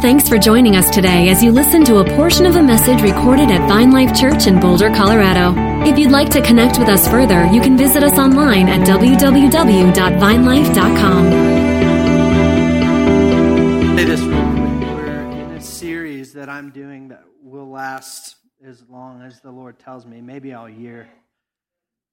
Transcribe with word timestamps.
Thanks 0.00 0.28
for 0.30 0.38
joining 0.38 0.76
us 0.76 0.88
today 0.88 1.28
as 1.28 1.44
you 1.44 1.52
listen 1.52 1.84
to 1.84 1.98
a 1.98 2.04
portion 2.16 2.46
of 2.46 2.56
a 2.56 2.62
message 2.62 3.02
recorded 3.02 3.50
at 3.50 3.68
Vine 3.68 3.90
Life 3.90 4.18
Church 4.18 4.46
in 4.46 4.58
Boulder, 4.58 4.88
Colorado. 4.88 5.52
If 5.86 5.98
you'd 5.98 6.10
like 6.10 6.30
to 6.30 6.40
connect 6.40 6.78
with 6.78 6.88
us 6.88 7.06
further, 7.06 7.44
you 7.52 7.60
can 7.60 7.76
visit 7.76 8.02
us 8.02 8.18
online 8.18 8.70
at 8.70 8.88
www.vinelife.com. 8.88 11.30
This. 13.94 14.22
We're 14.22 15.30
in 15.32 15.50
a 15.50 15.60
series 15.60 16.32
that 16.32 16.48
I'm 16.48 16.70
doing 16.70 17.08
that 17.08 17.24
will 17.42 17.68
last 17.68 18.36
as 18.64 18.82
long 18.88 19.20
as 19.20 19.42
the 19.42 19.50
Lord 19.50 19.78
tells 19.78 20.06
me, 20.06 20.22
maybe 20.22 20.54
all 20.54 20.66
year. 20.66 21.10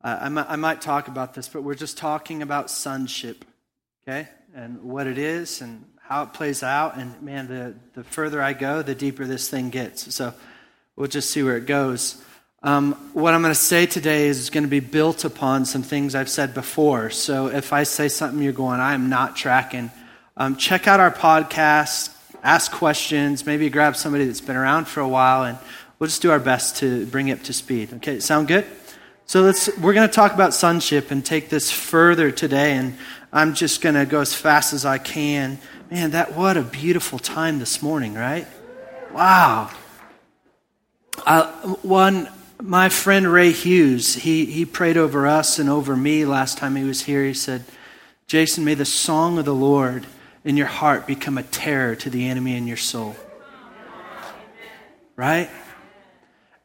Uh, 0.04 0.18
I, 0.24 0.28
might, 0.28 0.46
I 0.50 0.58
might 0.58 0.82
talk 0.82 1.08
about 1.08 1.36
this, 1.36 1.48
but 1.48 1.64
we're 1.64 1.74
just 1.74 1.98
talking 1.98 2.42
about 2.42 2.70
sonship, 2.70 3.46
okay? 4.06 4.28
And 4.54 4.84
what 4.84 5.08
it 5.08 5.18
is 5.18 5.62
and 5.62 5.86
how 6.08 6.24
it 6.24 6.34
plays 6.34 6.64
out. 6.64 6.98
And 6.98 7.22
man, 7.22 7.48
the, 7.48 7.76
the 7.94 8.04
further 8.04 8.42
I 8.42 8.54
go, 8.54 8.82
the 8.82 8.96
deeper 8.96 9.26
this 9.26 9.50
thing 9.50 9.70
gets. 9.70 10.14
So 10.16 10.34
we'll 10.96 11.08
just 11.08 11.32
see 11.32 11.44
where 11.44 11.58
it 11.58 11.66
goes. 11.66 12.22
Um, 12.64 12.94
what 13.14 13.34
I'm 13.34 13.42
going 13.42 13.54
to 13.54 13.60
say 13.60 13.86
today 13.86 14.28
is 14.28 14.50
going 14.50 14.64
to 14.64 14.70
be 14.70 14.80
built 14.80 15.26
upon 15.26 15.66
some 15.66 15.84
things 15.84 16.16
I've 16.16 16.30
said 16.30 16.54
before. 16.54 17.10
So 17.10 17.48
if 17.48 17.74
I 17.74 17.84
say 17.84 18.08
something 18.08 18.42
you're 18.42 18.54
going, 18.54 18.80
I 18.80 18.94
am 18.94 19.10
not 19.10 19.36
tracking, 19.36 19.92
um, 20.38 20.56
check 20.56 20.88
out 20.88 21.00
our 21.00 21.12
podcast, 21.12 22.16
ask 22.42 22.72
questions, 22.72 23.46
maybe 23.46 23.70
grab 23.70 23.96
somebody 23.96 24.26
that's 24.26 24.42
been 24.42 24.56
around 24.56 24.88
for 24.88 25.02
a 25.02 25.08
while, 25.08 25.44
and 25.44 25.58
we'll 26.00 26.08
just 26.08 26.22
do 26.22 26.32
our 26.32 26.40
best 26.40 26.78
to 26.78 27.06
bring 27.08 27.28
you 27.28 27.34
up 27.34 27.44
to 27.44 27.54
speed. 27.54 27.94
Okay, 27.96 28.20
sound 28.20 28.48
good? 28.48 28.66
So 29.26 29.42
let's, 29.42 29.68
we're 29.78 29.94
going 29.94 30.08
to 30.08 30.14
talk 30.14 30.34
about 30.34 30.54
sonship 30.54 31.12
and 31.12 31.24
take 31.24 31.50
this 31.50 31.70
further 31.70 32.32
today, 32.32 32.74
and 32.74 32.98
I'm 33.32 33.54
just 33.54 33.82
going 33.82 33.96
to 33.96 34.06
go 34.06 34.22
as 34.22 34.34
fast 34.34 34.74
as 34.74 34.86
I 34.86 34.98
can. 34.98 35.60
Man, 35.90 36.12
that 36.12 36.36
what 36.36 36.58
a 36.58 36.64
beautiful 36.64 37.18
time 37.18 37.60
this 37.60 37.82
morning, 37.82 38.14
right? 38.14 38.46
Wow. 39.14 39.72
Uh, 41.26 41.50
one, 41.82 42.30
my 42.62 42.90
friend 42.90 43.32
Ray 43.32 43.54
Hughes, 43.54 44.16
he, 44.16 44.46
he 44.46 44.66
prayed 44.66 44.98
over 44.98 45.26
us 45.26 45.60
and 45.60 45.70
over 45.70 45.96
me 45.96 46.26
last 46.26 46.58
time 46.58 46.76
he 46.76 46.84
was 46.84 47.04
here. 47.04 47.24
He 47.24 47.34
said, 47.34 47.64
Jason, 48.28 48.66
may 48.66 48.74
the 48.74 48.84
song 48.84 49.38
of 49.38 49.46
the 49.46 49.56
Lord 49.56 50.06
in 50.44 50.58
your 50.58 50.68
heart 50.68 51.08
become 51.08 51.38
a 51.38 51.44
terror 51.44 51.96
to 51.96 52.10
the 52.10 52.28
enemy 52.28 52.58
in 52.58 52.68
your 52.68 52.76
soul. 52.76 53.16
Right? 55.16 55.50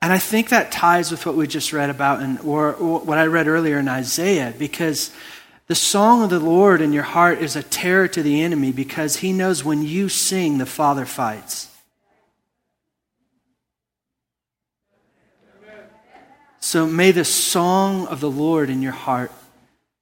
And 0.03 0.13
I 0.13 0.19
think 0.19 0.49
that 0.49 0.73
ties 0.73 1.13
with 1.13 1.25
what 1.27 1.37
we 1.37 1.47
just 1.47 1.73
read 1.73 1.91
about, 1.91 2.21
and 2.21 2.41
or, 2.41 2.75
or, 2.75 2.99
what 2.99 3.19
I 3.19 3.27
read 3.27 3.47
earlier 3.47 3.79
in 3.79 3.87
Isaiah, 3.87 4.53
because 4.59 5.13
the 5.67 5.75
song 5.75 6.23
of 6.23 6.31
the 6.31 6.41
Lord 6.41 6.81
in 6.81 6.93
your 6.93 7.03
heart 7.03 7.39
is 7.39 7.57
a 7.57 7.63
terror 7.63 8.09
to 8.09 8.23
the 8.23 8.43
enemy 8.43 8.73
because 8.73 9.17
he 9.17 9.33
knows 9.33 9.65
when 9.65 9.83
you 9.83 10.09
sing, 10.09 10.59
the 10.59 10.67
Father 10.67 11.07
fights. 11.07 11.69
So 16.61 16.87
may 16.87 17.11
the 17.11 17.25
song 17.25 18.07
of 18.07 18.21
the 18.21 18.31
Lord 18.31 18.71
in 18.71 18.83
your 18.83 18.93
heart 18.93 19.33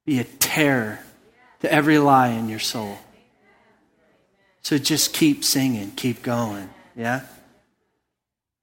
be 0.05 0.19
a 0.19 0.25
terror 0.25 1.01
to 1.61 1.73
every 1.73 1.99
lie 1.99 2.29
in 2.29 2.49
your 2.49 2.59
soul. 2.59 2.99
So 4.63 4.79
just 4.79 5.15
keep 5.15 5.45
singing, 5.45 5.93
keep 5.93 6.23
going. 6.23 6.69
Yeah? 6.95 7.23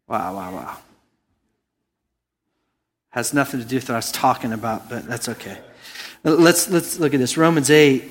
Wow, 0.08 0.36
wow, 0.36 0.56
wow. 0.56 0.78
Has 3.10 3.34
nothing 3.34 3.60
to 3.60 3.66
do 3.66 3.78
with 3.78 3.90
what 3.90 3.96
I 3.96 3.98
was 3.98 4.12
talking 4.12 4.54
about, 4.54 4.90
but 4.90 5.06
that's 5.08 5.28
okay. 5.30 5.58
Let's, 6.24 6.70
let's 6.70 7.00
look 7.00 7.14
at 7.14 7.20
this. 7.20 7.38
Romans 7.38 7.70
8, 7.70 8.04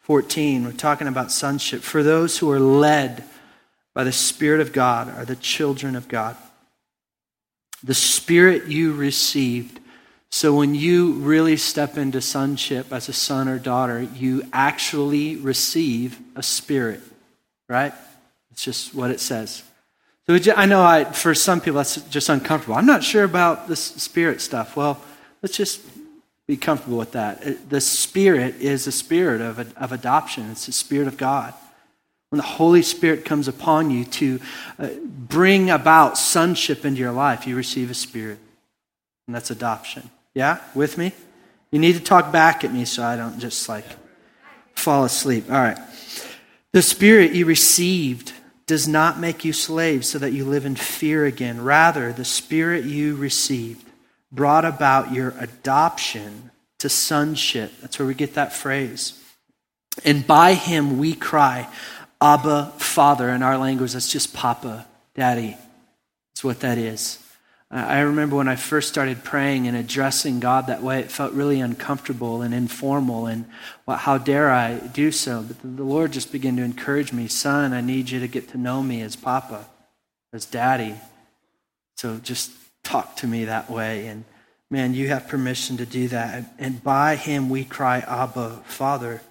14. 0.00 0.64
We're 0.64 0.72
talking 0.72 1.06
about 1.06 1.30
sonship. 1.30 1.82
For 1.82 2.02
those 2.02 2.38
who 2.38 2.50
are 2.50 2.60
led 2.60 3.24
by 3.94 4.04
the 4.04 4.12
Spirit 4.12 4.60
of 4.60 4.72
God 4.72 5.08
are 5.16 5.24
the 5.24 5.36
children 5.36 5.96
of 5.96 6.08
God. 6.08 6.36
The 7.82 7.94
Spirit 7.94 8.66
you 8.66 8.92
received. 8.92 9.80
So 10.30 10.54
when 10.54 10.74
you 10.74 11.12
really 11.12 11.56
step 11.56 11.96
into 11.96 12.20
sonship 12.20 12.92
as 12.92 13.08
a 13.08 13.12
son 13.12 13.48
or 13.48 13.58
daughter, 13.58 14.00
you 14.00 14.44
actually 14.52 15.36
receive 15.36 16.18
a 16.36 16.42
spirit, 16.42 17.00
right? 17.68 17.92
It's 18.52 18.62
just 18.62 18.94
what 18.94 19.10
it 19.10 19.18
says. 19.18 19.64
So 20.26 20.38
I 20.54 20.66
know 20.66 20.82
I, 20.82 21.04
for 21.04 21.34
some 21.34 21.60
people 21.60 21.78
that's 21.78 21.96
just 22.02 22.28
uncomfortable. 22.28 22.76
I'm 22.76 22.86
not 22.86 23.02
sure 23.02 23.24
about 23.24 23.66
this 23.66 23.80
spirit 23.80 24.40
stuff. 24.40 24.76
Well, 24.76 25.02
let's 25.42 25.56
just 25.56 25.80
be 26.50 26.56
comfortable 26.56 26.98
with 26.98 27.12
that. 27.12 27.70
The 27.70 27.80
spirit 27.80 28.56
is 28.56 28.88
a 28.88 28.92
spirit 28.92 29.40
of, 29.40 29.72
of 29.76 29.92
adoption. 29.92 30.50
It's 30.50 30.66
the 30.66 30.72
spirit 30.72 31.06
of 31.06 31.16
God. 31.16 31.54
When 32.30 32.38
the 32.38 32.42
Holy 32.42 32.82
Spirit 32.82 33.24
comes 33.24 33.46
upon 33.46 33.92
you 33.92 34.04
to 34.04 34.40
uh, 34.76 34.88
bring 35.04 35.70
about 35.70 36.18
sonship 36.18 36.84
into 36.84 36.98
your 36.98 37.12
life, 37.12 37.46
you 37.46 37.54
receive 37.54 37.88
a 37.88 37.94
spirit. 37.94 38.40
And 39.28 39.36
that's 39.36 39.52
adoption. 39.52 40.10
Yeah? 40.34 40.58
With 40.74 40.98
me? 40.98 41.12
You 41.70 41.78
need 41.78 41.92
to 41.92 42.00
talk 42.00 42.32
back 42.32 42.64
at 42.64 42.72
me 42.72 42.84
so 42.84 43.04
I 43.04 43.14
don't 43.14 43.38
just 43.38 43.68
like 43.68 43.86
fall 44.74 45.04
asleep. 45.04 45.44
All 45.48 45.56
right. 45.56 45.78
The 46.72 46.82
spirit 46.82 47.32
you 47.32 47.46
received 47.46 48.32
does 48.66 48.88
not 48.88 49.20
make 49.20 49.44
you 49.44 49.52
slaves 49.52 50.08
so 50.08 50.18
that 50.18 50.32
you 50.32 50.44
live 50.44 50.66
in 50.66 50.74
fear 50.74 51.26
again. 51.26 51.62
Rather, 51.62 52.12
the 52.12 52.24
Spirit 52.24 52.84
you 52.84 53.14
received 53.14 53.89
brought 54.32 54.64
about 54.64 55.12
your 55.12 55.34
adoption 55.38 56.50
to 56.78 56.88
sonship. 56.88 57.72
That's 57.80 57.98
where 57.98 58.08
we 58.08 58.14
get 58.14 58.34
that 58.34 58.52
phrase. 58.52 59.20
And 60.04 60.26
by 60.26 60.54
him 60.54 60.98
we 60.98 61.14
cry, 61.14 61.68
Abba, 62.20 62.72
Father. 62.78 63.28
In 63.30 63.42
our 63.42 63.58
language, 63.58 63.92
that's 63.92 64.10
just 64.10 64.34
Papa, 64.34 64.86
Daddy. 65.14 65.56
That's 66.30 66.44
what 66.44 66.60
that 66.60 66.78
is. 66.78 67.18
Uh, 67.70 67.84
I 67.86 68.00
remember 68.00 68.36
when 68.36 68.48
I 68.48 68.56
first 68.56 68.88
started 68.88 69.22
praying 69.22 69.68
and 69.68 69.76
addressing 69.76 70.40
God 70.40 70.66
that 70.66 70.82
way, 70.82 71.00
it 71.00 71.10
felt 71.10 71.32
really 71.32 71.60
uncomfortable 71.60 72.42
and 72.42 72.52
informal. 72.54 73.26
And 73.26 73.44
well, 73.86 73.96
how 73.96 74.18
dare 74.18 74.50
I 74.50 74.78
do 74.78 75.12
so? 75.12 75.42
But 75.42 75.76
the 75.76 75.84
Lord 75.84 76.12
just 76.12 76.32
began 76.32 76.56
to 76.56 76.62
encourage 76.62 77.12
me 77.12 77.28
Son, 77.28 77.72
I 77.72 77.80
need 77.80 78.10
you 78.10 78.20
to 78.20 78.28
get 78.28 78.48
to 78.50 78.58
know 78.58 78.82
me 78.82 79.02
as 79.02 79.16
Papa, 79.16 79.66
as 80.32 80.44
Daddy. 80.46 80.94
So 81.96 82.18
just 82.18 82.50
talk 82.90 83.14
to 83.16 83.26
me 83.26 83.44
that 83.44 83.70
way. 83.70 84.08
And 84.08 84.24
man, 84.68 84.94
you 84.94 85.08
have 85.08 85.28
permission 85.28 85.76
to 85.76 85.86
do 85.86 86.08
that. 86.08 86.52
And 86.58 86.82
by 86.82 87.14
Him 87.14 87.48
we 87.48 87.64
cry, 87.64 88.00
Abba, 88.00 88.62
Father. 88.66 89.22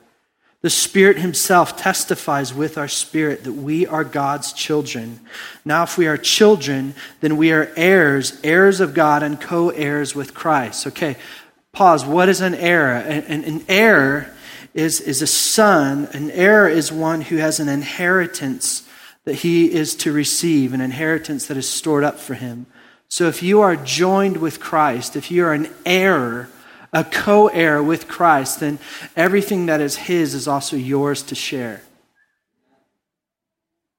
The 0.62 0.70
Spirit 0.70 1.18
Himself 1.18 1.78
testifies 1.78 2.54
with 2.54 2.78
our 2.78 2.88
spirit 2.88 3.44
that 3.44 3.54
we 3.54 3.86
are 3.86 4.04
God's 4.04 4.54
children. 4.54 5.20
Now, 5.66 5.84
if 5.84 5.98
we 5.98 6.08
are 6.08 6.18
children, 6.18 6.96
then 7.20 7.38
we 7.38 7.52
are 7.52 7.72
heirs, 7.76 8.40
heirs 8.44 8.80
of 8.80 8.94
God, 8.94 9.24
and 9.24 9.40
co 9.40 9.70
heirs 9.70 10.16
with 10.16 10.34
Christ. 10.34 10.88
Okay, 10.88 11.18
pause. 11.72 12.06
What 12.06 12.30
is 12.30 12.42
an 12.42 12.56
heir? 12.56 12.96
An, 12.96 13.44
an 13.44 13.66
heir 13.68 14.34
is, 14.74 15.02
is 15.02 15.22
a 15.22 15.28
son. 15.28 16.08
An 16.14 16.32
heir 16.32 16.68
is 16.68 16.92
one 16.92 17.22
who 17.22 17.38
has 17.38 17.60
an 17.60 17.70
inheritance 17.70 18.88
that 19.26 19.36
he 19.36 19.72
is 19.72 19.96
to 19.96 20.12
receive, 20.12 20.74
an 20.74 20.82
inheritance 20.82 21.48
that 21.48 21.58
is 21.58 21.70
stored 21.70 22.04
up 22.04 22.20
for 22.20 22.34
him. 22.36 22.66
So, 23.10 23.28
if 23.28 23.42
you 23.42 23.62
are 23.62 23.76
joined 23.76 24.38
with 24.38 24.60
Christ, 24.60 25.16
if 25.16 25.32
you 25.32 25.44
are 25.44 25.54
an 25.54 25.70
heir, 25.84 26.48
a 26.94 27.04
co 27.04 27.48
heir 27.48 27.82
with 27.82 28.08
Christ, 28.08 28.60
then 28.60 28.78
everything 29.16 29.66
that 29.66 29.82
is 29.82 29.96
His 29.96 30.36
is 30.36 30.48
also 30.48 30.78
yours 30.78 31.24
to 31.24 31.36
share. 31.36 31.82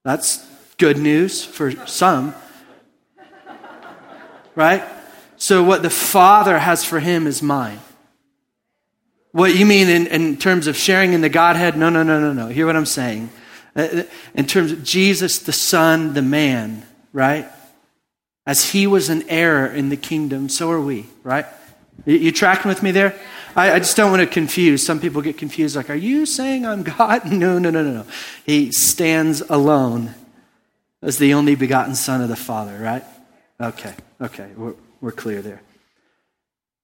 That's 0.05 0.47
good 0.79 0.97
news 0.97 1.45
for 1.45 1.73
some. 1.87 2.35
Right? 4.55 4.85
So, 5.37 5.65
what 5.65 5.83
the 5.83 5.91
Father 5.91 6.59
has 6.59 6.85
for 6.85 7.01
Him 7.01 7.27
is 7.27 7.43
mine. 7.43 7.81
What 9.33 9.57
you 9.57 9.67
mean 9.67 9.89
in, 9.89 10.07
in 10.07 10.37
terms 10.37 10.69
of 10.69 10.77
sharing 10.77 11.13
in 11.15 11.21
the 11.21 11.29
Godhead? 11.29 11.77
No, 11.77 11.91
no, 11.91 12.03
no, 12.05 12.21
no, 12.21 12.33
no. 12.33 12.47
Hear 12.49 12.67
what 12.67 12.77
I'm 12.77 12.87
saying. 12.87 13.31
Uh, 13.75 14.03
in 14.35 14.47
terms 14.47 14.71
of 14.71 14.85
Jesus, 14.85 15.39
the 15.39 15.53
Son, 15.53 16.15
the 16.15 16.23
man, 16.23 16.85
right? 17.13 17.49
As 18.47 18.71
he 18.71 18.87
was 18.87 19.09
an 19.09 19.29
heir 19.29 19.67
in 19.67 19.91
the 19.91 19.97
kingdom, 19.97 20.49
so 20.49 20.71
are 20.71 20.81
we, 20.81 21.07
right? 21.23 21.47
You, 22.07 22.33
tracking 22.33 22.69
with 22.69 22.83
me 22.83 22.91
there? 22.91 23.15
I, 23.55 23.73
I, 23.73 23.79
just 23.79 23.97
don't 23.97 24.11
want 24.11 24.21
to 24.23 24.27
confuse. 24.27 24.85
Some 24.85 25.01
people 25.01 25.21
get 25.21 25.37
confused, 25.37 25.77
like, 25.77 25.91
are 25.91 25.95
you 25.95 26.25
saying 26.25 26.65
I'm 26.65 26.83
God? 26.83 27.25
No, 27.31 27.59
no, 27.59 27.71
no, 27.71 27.83
no, 27.83 27.93
no. 27.93 28.07
He 28.47 28.73
stands 28.73 29.43
alone 29.43 30.15
as 31.03 31.19
the 31.19 31.35
only 31.35 31.55
begotten 31.55 31.95
Son 31.95 32.23
of 32.23 32.29
the 32.29 32.37
Father, 32.37 32.77
right? 32.79 33.05
Okay, 33.61 33.95
okay, 34.21 34.51
we're, 34.57 34.75
we're 35.01 35.13
clear 35.13 35.43
there. 35.43 35.61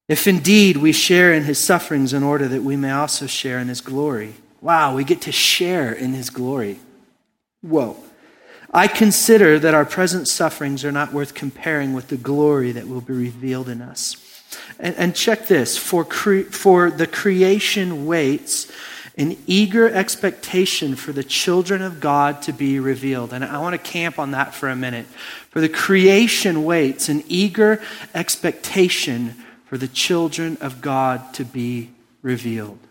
If 0.08 0.26
indeed 0.26 0.76
we 0.76 0.92
share 0.92 1.32
in 1.32 1.44
his 1.44 1.58
sufferings 1.58 2.12
in 2.12 2.22
order 2.22 2.46
that 2.48 2.62
we 2.62 2.76
may 2.76 2.92
also 2.92 3.26
share 3.26 3.58
in 3.58 3.68
his 3.68 3.80
glory. 3.80 4.34
Wow, 4.60 4.94
we 4.94 5.04
get 5.04 5.22
to 5.22 5.32
share 5.32 5.92
in 5.92 6.12
his 6.12 6.30
glory. 6.30 6.78
Whoa. 7.62 7.96
I 8.76 8.88
consider 8.88 9.58
that 9.58 9.72
our 9.72 9.86
present 9.86 10.28
sufferings 10.28 10.84
are 10.84 10.92
not 10.92 11.10
worth 11.10 11.32
comparing 11.32 11.94
with 11.94 12.08
the 12.08 12.18
glory 12.18 12.72
that 12.72 12.86
will 12.86 13.00
be 13.00 13.14
revealed 13.14 13.70
in 13.70 13.80
us. 13.80 14.16
And, 14.78 14.94
and 14.96 15.16
check 15.16 15.46
this 15.46 15.78
for, 15.78 16.04
cre- 16.04 16.42
for 16.42 16.90
the 16.90 17.06
creation 17.06 18.04
waits 18.04 18.70
an 19.16 19.38
eager 19.46 19.88
expectation 19.88 20.94
for 20.94 21.12
the 21.12 21.24
children 21.24 21.80
of 21.80 22.00
God 22.00 22.42
to 22.42 22.52
be 22.52 22.78
revealed. 22.78 23.32
And 23.32 23.42
I 23.42 23.60
want 23.60 23.72
to 23.72 23.78
camp 23.78 24.18
on 24.18 24.32
that 24.32 24.52
for 24.52 24.68
a 24.68 24.76
minute. 24.76 25.06
For 25.48 25.62
the 25.62 25.70
creation 25.70 26.62
waits, 26.62 27.08
an 27.08 27.24
eager 27.28 27.80
expectation 28.14 29.42
for 29.64 29.78
the 29.78 29.88
children 29.88 30.58
of 30.60 30.82
God 30.82 31.32
to 31.32 31.46
be 31.46 31.92
revealed. 32.20 32.85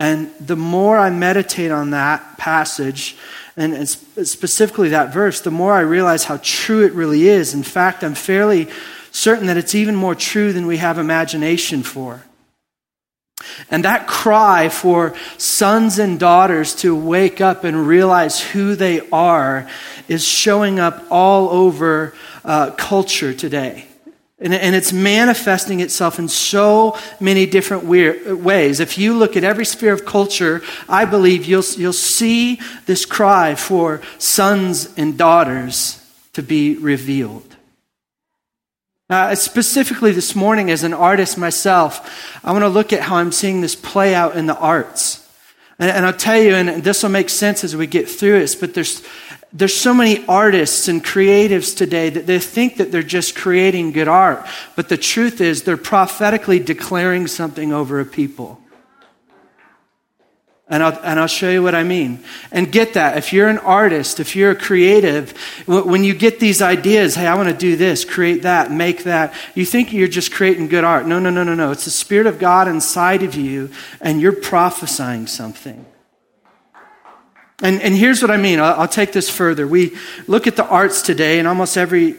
And 0.00 0.32
the 0.40 0.56
more 0.56 0.98
I 0.98 1.10
meditate 1.10 1.70
on 1.70 1.90
that 1.90 2.36
passage, 2.36 3.16
and 3.56 3.88
specifically 3.88 4.88
that 4.90 5.12
verse, 5.12 5.40
the 5.40 5.50
more 5.50 5.72
I 5.72 5.80
realize 5.80 6.24
how 6.24 6.40
true 6.42 6.84
it 6.84 6.92
really 6.92 7.28
is. 7.28 7.54
In 7.54 7.62
fact, 7.62 8.02
I'm 8.02 8.14
fairly 8.14 8.68
certain 9.12 9.46
that 9.46 9.56
it's 9.56 9.74
even 9.74 9.94
more 9.94 10.16
true 10.16 10.52
than 10.52 10.66
we 10.66 10.78
have 10.78 10.98
imagination 10.98 11.84
for. 11.84 12.24
And 13.70 13.84
that 13.84 14.06
cry 14.06 14.68
for 14.68 15.14
sons 15.38 15.98
and 15.98 16.18
daughters 16.18 16.74
to 16.76 16.96
wake 16.96 17.40
up 17.40 17.62
and 17.62 17.86
realize 17.86 18.40
who 18.40 18.74
they 18.74 19.08
are 19.10 19.68
is 20.08 20.26
showing 20.26 20.80
up 20.80 21.04
all 21.10 21.50
over 21.50 22.14
uh, 22.44 22.72
culture 22.72 23.32
today. 23.32 23.86
And, 24.44 24.52
and 24.52 24.76
it's 24.76 24.92
manifesting 24.92 25.80
itself 25.80 26.18
in 26.18 26.28
so 26.28 26.98
many 27.18 27.46
different 27.46 27.84
ways. 27.84 28.78
If 28.78 28.98
you 28.98 29.16
look 29.16 29.38
at 29.38 29.42
every 29.42 29.64
sphere 29.64 29.94
of 29.94 30.04
culture, 30.04 30.60
I 30.86 31.06
believe 31.06 31.46
you'll, 31.46 31.64
you'll 31.78 31.94
see 31.94 32.60
this 32.84 33.06
cry 33.06 33.54
for 33.54 34.02
sons 34.18 34.92
and 34.98 35.16
daughters 35.16 35.98
to 36.34 36.42
be 36.42 36.76
revealed. 36.76 37.56
Uh, 39.08 39.34
specifically, 39.34 40.12
this 40.12 40.34
morning, 40.34 40.70
as 40.70 40.82
an 40.82 40.92
artist 40.92 41.38
myself, 41.38 42.38
I 42.44 42.52
want 42.52 42.64
to 42.64 42.68
look 42.68 42.92
at 42.92 43.00
how 43.00 43.16
I'm 43.16 43.32
seeing 43.32 43.62
this 43.62 43.74
play 43.74 44.14
out 44.14 44.36
in 44.36 44.44
the 44.44 44.56
arts. 44.58 45.26
And, 45.78 45.90
and 45.90 46.04
I'll 46.04 46.12
tell 46.12 46.38
you, 46.38 46.54
and 46.54 46.84
this 46.84 47.02
will 47.02 47.10
make 47.10 47.30
sense 47.30 47.64
as 47.64 47.74
we 47.74 47.86
get 47.86 48.10
through 48.10 48.40
this, 48.40 48.54
but 48.54 48.74
there's 48.74 49.02
there's 49.54 49.76
so 49.76 49.94
many 49.94 50.26
artists 50.26 50.88
and 50.88 51.02
creatives 51.02 51.76
today 51.76 52.10
that 52.10 52.26
they 52.26 52.40
think 52.40 52.78
that 52.78 52.90
they're 52.90 53.04
just 53.04 53.36
creating 53.36 53.92
good 53.92 54.08
art. 54.08 54.44
But 54.74 54.88
the 54.88 54.96
truth 54.96 55.40
is, 55.40 55.62
they're 55.62 55.76
prophetically 55.76 56.58
declaring 56.58 57.28
something 57.28 57.72
over 57.72 58.00
a 58.00 58.04
people. 58.04 58.60
And 60.66 60.82
I'll, 60.82 60.98
and 61.04 61.20
I'll 61.20 61.28
show 61.28 61.50
you 61.50 61.62
what 61.62 61.74
I 61.74 61.84
mean. 61.84 62.24
And 62.50 62.72
get 62.72 62.94
that. 62.94 63.16
If 63.16 63.32
you're 63.32 63.48
an 63.48 63.58
artist, 63.58 64.18
if 64.18 64.34
you're 64.34 64.50
a 64.50 64.56
creative, 64.56 65.32
when 65.66 66.02
you 66.02 66.14
get 66.14 66.40
these 66.40 66.60
ideas, 66.60 67.14
hey, 67.14 67.28
I 67.28 67.36
want 67.36 67.50
to 67.50 67.56
do 67.56 67.76
this, 67.76 68.04
create 68.04 68.42
that, 68.42 68.72
make 68.72 69.04
that, 69.04 69.34
you 69.54 69.64
think 69.64 69.92
you're 69.92 70.08
just 70.08 70.32
creating 70.32 70.66
good 70.66 70.82
art. 70.82 71.06
No, 71.06 71.20
no, 71.20 71.30
no, 71.30 71.44
no, 71.44 71.54
no. 71.54 71.70
It's 71.70 71.84
the 71.84 71.90
Spirit 71.90 72.26
of 72.26 72.40
God 72.40 72.66
inside 72.66 73.22
of 73.22 73.36
you, 73.36 73.70
and 74.00 74.20
you're 74.20 74.32
prophesying 74.32 75.28
something. 75.28 75.84
And, 77.62 77.80
and 77.82 77.94
here's 77.94 78.20
what 78.20 78.30
I 78.30 78.36
mean. 78.36 78.58
I'll, 78.60 78.80
I'll 78.80 78.88
take 78.88 79.12
this 79.12 79.30
further. 79.30 79.66
We 79.66 79.96
look 80.26 80.46
at 80.46 80.56
the 80.56 80.66
arts 80.66 81.02
today, 81.02 81.38
and 81.38 81.46
almost 81.46 81.76
every 81.76 82.16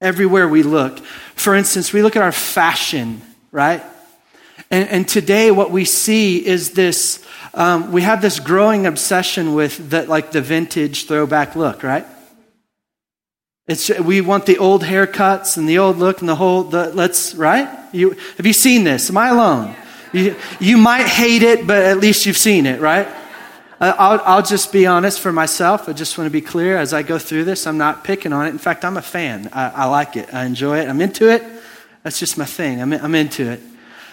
everywhere 0.00 0.46
we 0.46 0.62
look. 0.62 0.98
For 1.34 1.54
instance, 1.54 1.92
we 1.92 2.02
look 2.02 2.16
at 2.16 2.22
our 2.22 2.32
fashion, 2.32 3.22
right? 3.50 3.82
And, 4.70 4.88
and 4.88 5.08
today, 5.08 5.50
what 5.50 5.70
we 5.70 5.84
see 5.84 6.44
is 6.44 6.72
this. 6.72 7.24
Um, 7.54 7.90
we 7.90 8.02
have 8.02 8.20
this 8.20 8.38
growing 8.38 8.86
obsession 8.86 9.54
with 9.54 9.90
the, 9.90 10.02
like 10.04 10.32
the 10.32 10.42
vintage 10.42 11.06
throwback 11.06 11.56
look, 11.56 11.82
right? 11.82 12.04
It's, 13.66 13.88
we 13.98 14.20
want 14.20 14.46
the 14.46 14.58
old 14.58 14.82
haircuts 14.82 15.56
and 15.56 15.68
the 15.68 15.78
old 15.78 15.96
look 15.96 16.20
and 16.20 16.28
the 16.28 16.36
whole. 16.36 16.64
The, 16.64 16.92
let's 16.92 17.34
right. 17.34 17.68
You 17.92 18.10
have 18.36 18.46
you 18.46 18.52
seen 18.52 18.84
this? 18.84 19.10
Am 19.10 19.16
I 19.16 19.28
alone? 19.28 19.74
You, 20.12 20.36
you 20.60 20.76
might 20.76 21.06
hate 21.06 21.42
it, 21.42 21.66
but 21.66 21.82
at 21.82 21.98
least 21.98 22.26
you've 22.26 22.36
seen 22.36 22.66
it, 22.66 22.80
right? 22.80 23.08
I'll, 23.80 24.20
I'll, 24.24 24.42
just 24.42 24.72
be 24.72 24.86
honest 24.86 25.20
for 25.20 25.32
myself. 25.32 25.88
I 25.88 25.92
just 25.92 26.16
want 26.16 26.26
to 26.26 26.32
be 26.32 26.40
clear 26.40 26.78
as 26.78 26.94
I 26.94 27.02
go 27.02 27.18
through 27.18 27.44
this. 27.44 27.66
I'm 27.66 27.76
not 27.76 28.04
picking 28.04 28.32
on 28.32 28.46
it. 28.46 28.50
In 28.50 28.58
fact, 28.58 28.84
I'm 28.84 28.96
a 28.96 29.02
fan. 29.02 29.50
I, 29.52 29.68
I 29.68 29.84
like 29.84 30.16
it. 30.16 30.32
I 30.32 30.46
enjoy 30.46 30.78
it. 30.78 30.88
I'm 30.88 31.00
into 31.02 31.30
it. 31.30 31.42
That's 32.02 32.18
just 32.18 32.38
my 32.38 32.46
thing. 32.46 32.80
I'm, 32.80 32.92
I'm 32.92 33.14
into 33.14 33.50
it. 33.50 33.60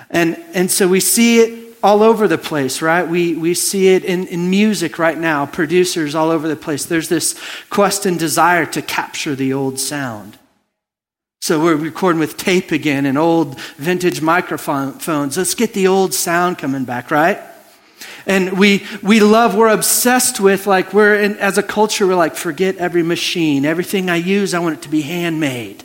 And, 0.09 0.37
and 0.53 0.69
so 0.69 0.87
we 0.87 0.99
see 0.99 1.39
it 1.39 1.77
all 1.81 2.03
over 2.03 2.27
the 2.27 2.37
place, 2.37 2.81
right? 2.81 3.07
We, 3.07 3.35
we 3.35 3.53
see 3.53 3.89
it 3.89 4.03
in, 4.03 4.27
in 4.27 4.49
music 4.49 4.99
right 4.99 5.17
now, 5.17 5.45
producers 5.45 6.13
all 6.13 6.29
over 6.29 6.47
the 6.47 6.55
place. 6.55 6.85
There's 6.85 7.09
this 7.09 7.39
quest 7.69 8.05
and 8.05 8.19
desire 8.19 8.65
to 8.67 8.81
capture 8.81 9.35
the 9.35 9.53
old 9.53 9.79
sound. 9.79 10.37
So 11.41 11.61
we're 11.61 11.75
recording 11.75 12.19
with 12.19 12.37
tape 12.37 12.71
again 12.71 13.05
and 13.05 13.17
old 13.17 13.59
vintage 13.75 14.21
microphones. 14.21 15.37
Let's 15.37 15.55
get 15.55 15.73
the 15.73 15.87
old 15.87 16.13
sound 16.13 16.57
coming 16.57 16.85
back, 16.85 17.11
right? 17.11 17.39
And 18.25 18.57
we, 18.57 18.85
we 19.01 19.19
love, 19.19 19.55
we're 19.55 19.67
obsessed 19.67 20.39
with, 20.39 20.65
like, 20.67 20.93
we're, 20.93 21.15
in, 21.15 21.37
as 21.37 21.57
a 21.57 21.63
culture, 21.63 22.07
we're 22.07 22.15
like, 22.15 22.35
forget 22.35 22.77
every 22.77 23.03
machine. 23.03 23.65
Everything 23.65 24.09
I 24.09 24.15
use, 24.15 24.53
I 24.53 24.59
want 24.59 24.77
it 24.77 24.81
to 24.83 24.89
be 24.89 25.01
handmade. 25.01 25.83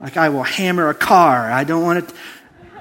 Like, 0.00 0.16
I 0.16 0.28
will 0.30 0.42
hammer 0.42 0.88
a 0.88 0.94
car. 0.94 1.50
I 1.50 1.64
don't 1.64 1.82
want 1.84 2.00
it. 2.00 2.12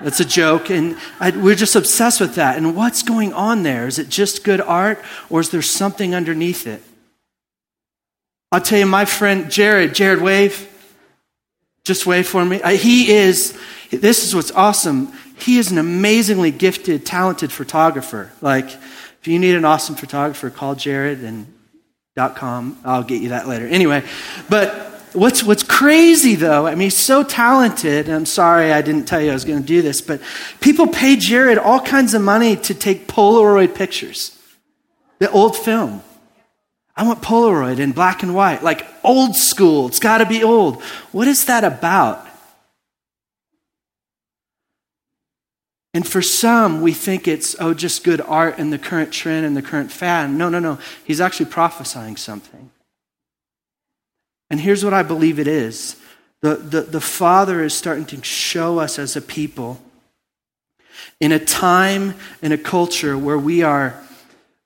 That's 0.02 0.20
a 0.20 0.26
joke. 0.26 0.72
And 0.72 0.98
I, 1.20 1.30
we're 1.30 1.56
just 1.56 1.76
obsessed 1.76 2.20
with 2.20 2.36
that. 2.36 2.58
And 2.58 2.76
what's 2.76 3.04
going 3.04 3.34
on 3.34 3.62
there? 3.62 3.86
Is 3.86 4.00
it 4.00 4.10
just 4.10 4.44
good 4.44 4.62
art, 4.62 5.00
or 5.30 5.40
is 5.40 5.52
there 5.52 5.62
something 5.62 6.16
underneath 6.16 6.66
it? 6.66 6.82
I'll 8.52 8.62
tell 8.62 8.80
you, 8.80 8.88
my 8.88 9.06
friend 9.06 9.50
Jared, 9.50 9.94
Jared 9.94 10.22
Wave, 10.22 10.68
just 11.84 12.06
wave 12.06 12.28
for 12.28 12.44
me. 12.44 12.62
Uh, 12.62 12.72
he 12.72 13.12
is, 13.12 13.58
this 13.92 14.24
is 14.26 14.36
what's 14.36 14.52
awesome 14.52 15.14
he 15.42 15.58
is 15.58 15.72
an 15.72 15.78
amazingly 15.78 16.52
gifted, 16.52 17.06
talented 17.06 17.52
photographer. 17.52 18.32
Like, 18.42 18.66
if 18.66 19.28
you 19.28 19.38
need 19.40 19.56
an 19.56 19.66
awesome 19.66 19.96
photographer, 19.96 20.50
call 20.50 20.76
Jared 20.76 21.24
and 21.24 21.46
dot 22.16 22.36
com. 22.36 22.78
I'll 22.84 23.04
get 23.04 23.22
you 23.22 23.30
that 23.30 23.48
later. 23.48 23.68
Anyway, 23.68 24.04
but 24.50 24.70
what's 25.14 25.44
what's 25.44 25.64
crazy 25.64 26.36
though, 26.36 26.68
I 26.68 26.72
mean, 26.72 26.88
he's 26.88 26.98
so 26.98 27.24
talented. 27.24 28.10
I'm 28.10 28.26
sorry 28.26 28.72
I 28.72 28.82
didn't 28.82 29.06
tell 29.06 29.22
you 29.22 29.32
I 29.32 29.34
was 29.34 29.46
going 29.46 29.62
to 29.62 29.68
do 29.68 29.82
this, 29.82 30.02
but 30.02 30.22
people 30.60 30.88
pay 30.88 31.16
Jared 31.16 31.58
all 31.58 31.80
kinds 31.80 32.14
of 32.14 32.22
money 32.22 32.56
to 32.56 32.74
take 32.74 33.08
Polaroid 33.08 33.76
pictures, 33.76 34.38
the 35.20 35.30
old 35.32 35.56
film. 35.56 36.02
I 36.96 37.04
want 37.04 37.22
Polaroid 37.22 37.80
in 37.80 37.94
black 37.94 38.24
and 38.24 38.36
white, 38.36 38.64
like 38.64 38.86
old 39.04 39.36
school. 39.36 39.88
It's 39.88 40.00
got 40.00 40.18
to 40.18 40.26
be 40.26 40.44
old. 40.44 40.82
What 41.12 41.28
is 41.28 41.46
that 41.46 41.64
about? 41.64 42.28
And 45.94 46.08
for 46.08 46.22
some, 46.22 46.82
we 46.82 46.94
think 46.94 47.28
it's, 47.28 47.56
oh, 47.60 47.74
just 47.74 48.04
good 48.04 48.22
art 48.22 48.58
and 48.58 48.72
the 48.72 48.80
current 48.80 49.12
trend 49.12 49.46
and 49.46 49.58
the 49.58 49.62
current 49.62 49.92
fad. 49.92 50.30
No, 50.32 50.48
no, 50.48 50.60
no. 50.60 50.80
He's 51.04 51.20
actually 51.20 51.48
prophesying 51.48 52.16
something. 52.16 52.72
And 54.50 54.60
here's 54.60 54.84
what 54.84 54.94
I 54.94 55.04
believe 55.04 55.40
it 55.40 55.48
is 55.48 55.98
the, 56.42 56.56
the, 56.56 56.82
the 56.82 57.02
Father 57.02 57.64
is 57.64 57.74
starting 57.74 58.06
to 58.06 58.24
show 58.24 58.80
us 58.80 58.98
as 58.98 59.16
a 59.16 59.22
people 59.22 59.82
in 61.20 61.32
a 61.32 61.40
time, 61.40 62.16
in 62.42 62.52
a 62.52 62.58
culture 62.58 63.18
where 63.18 63.38
we 63.38 63.64
are 63.64 64.02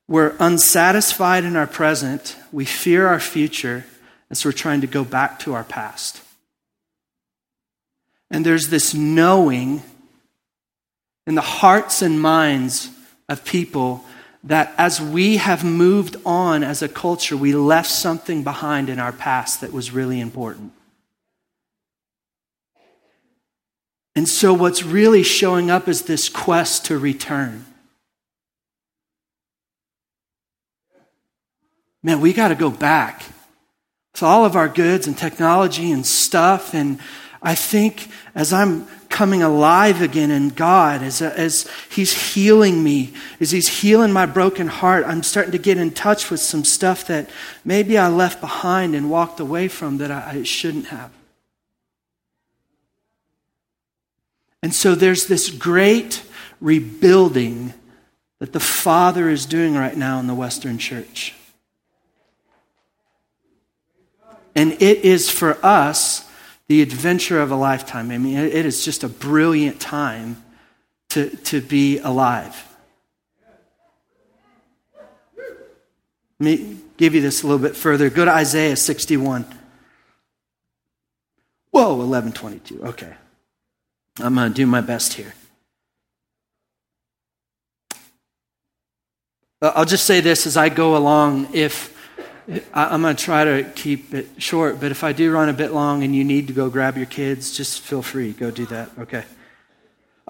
we're 0.08 0.36
unsatisfied 0.39 1.46
in 1.46 1.55
our 1.55 1.65
present, 1.65 2.38
we 2.51 2.65
fear 2.65 3.08
our 3.08 3.20
future, 3.20 3.86
and 4.29 4.38
so 4.38 4.50
we're 4.50 4.53
trying 4.53 4.82
to 4.82 4.88
go 4.88 5.03
back 5.03 5.39
to 5.39 5.53
our 5.53 5.63
past. 5.63 6.22
And 8.29 8.46
there's 8.46 8.70
this 8.70 8.94
knowing 8.94 9.82
in 11.27 11.36
the 11.36 11.41
hearts 11.41 12.01
and 12.01 12.22
minds 12.22 12.89
of 13.27 13.44
people 13.44 14.05
that 14.44 14.74
as 14.77 15.01
we 15.01 15.38
have 15.38 15.63
moved 15.63 16.15
on 16.25 16.63
as 16.63 16.82
a 16.82 16.88
culture, 16.88 17.36
we 17.36 17.53
left 17.53 17.89
something 17.89 18.44
behind 18.44 18.89
in 18.89 19.00
our 19.00 19.12
past 19.12 19.62
that 19.62 19.74
was 19.74 19.91
really 19.91 20.20
important. 20.20 20.72
And 24.15 24.29
so, 24.29 24.53
what's 24.53 24.84
really 24.84 25.24
showing 25.24 25.70
up 25.70 25.88
is 25.88 26.03
this 26.03 26.29
quest 26.29 26.86
to 26.86 26.98
return. 26.98 27.65
Man, 32.01 32.22
we 32.22 32.32
got 32.32 32.50
to 32.50 32.55
go 32.55 32.70
back 32.70 33.24
to 34.13 34.25
all 34.25 34.46
of 34.46 34.55
our 34.55 34.70
goods 34.70 35.08
and 35.08 35.17
technology 35.17 35.91
and 35.91 36.05
stuff. 36.05 36.74
And 36.74 37.00
I 37.41 37.55
think 37.55 38.08
as 38.36 38.53
I'm 38.53 38.88
coming 39.15 39.41
alive 39.41 40.01
again 40.01 40.29
in 40.29 40.50
God, 40.50 41.01
as, 41.01 41.22
as 41.22 41.72
He's 41.89 42.34
healing 42.34 42.84
me, 42.84 43.13
as 43.39 43.51
He's 43.51 43.79
healing 43.79 44.12
my 44.12 44.25
broken 44.25 44.67
heart, 44.67 45.05
I'm 45.07 45.24
starting 45.24 45.53
to 45.53 45.57
get 45.57 45.77
in 45.77 45.91
touch 45.91 46.29
with 46.29 46.41
some 46.41 46.65
stuff 46.65 47.07
that 47.07 47.29
maybe 47.63 47.98
I 47.98 48.10
left 48.10 48.41
behind 48.41 48.93
and 48.93 49.10
walked 49.10 49.39
away 49.39 49.69
from 49.69 50.00
that 50.00 50.12
I, 50.12 50.39
I 50.39 50.43
shouldn't 50.43 50.88
have. 50.88 51.12
And 54.62 54.75
so 54.75 54.95
there's 54.95 55.27
this 55.27 55.50
great 55.50 56.22
rebuilding 56.60 57.74
that 58.39 58.51
the 58.51 58.60
Father 58.60 59.29
is 59.29 59.45
doing 59.45 59.75
right 59.75 59.95
now 59.95 60.19
in 60.19 60.27
the 60.27 60.36
Western 60.36 60.77
church. 60.77 61.34
And 64.53 64.74
it 64.74 65.05
is 65.05 65.29
for 65.29 65.57
us 65.65 66.25
the 66.67 66.81
adventure 66.81 67.39
of 67.39 67.51
a 67.51 67.55
lifetime. 67.55 68.12
I 68.12 68.17
mean, 68.17 68.38
it 68.38 68.65
is 68.65 68.84
just 68.84 69.03
a 69.03 69.10
brilliant 69.10 69.79
time 69.79 70.43
to, 71.10 71.29
to 71.29 71.62
be 71.62 72.00
alive. 72.00 72.62
Let 76.39 76.45
me 76.45 76.77
give 76.98 77.15
you 77.15 77.22
this 77.22 77.43
a 77.43 77.48
little 77.48 77.62
bit 77.62 77.75
further. 77.75 78.10
Go 78.10 78.25
to 78.25 78.31
Isaiah 78.31 78.75
61. 78.75 79.45
Whoa, 81.72 81.95
1122. 81.95 82.84
Okay. 82.84 83.13
I'm 84.19 84.36
going 84.36 84.50
to 84.50 84.53
do 84.53 84.65
my 84.65 84.81
best 84.81 85.13
here. 85.13 85.34
Uh, 89.62 89.72
I'll 89.75 89.86
just 89.86 90.05
say 90.05 90.19
this 90.19 90.45
as 90.45 90.57
I 90.57 90.69
go 90.69 90.98
along. 90.98 91.50
If 91.53 91.95
I'm 92.74 93.02
going 93.02 93.16
to 93.16 93.24
try 93.24 93.44
to 93.44 93.64
keep 93.75 94.14
it 94.14 94.28
short, 94.38 94.80
but 94.80 94.92
if 94.92 95.04
I 95.04 95.14
do 95.14 95.32
run 95.32 95.50
a 95.50 95.54
bit 95.54 95.72
long 95.72 96.04
and 96.04 96.16
you 96.16 96.24
need 96.24 96.48
to 96.48 96.54
go 96.54 96.70
grab 96.70 96.96
your 96.96 97.08
kids, 97.08 97.56
just 97.56 97.82
feel 97.82 98.04
free. 98.04 98.34
Go 98.34 98.52
do 98.52 98.68
that. 98.68 98.90
Okay. 99.00 99.24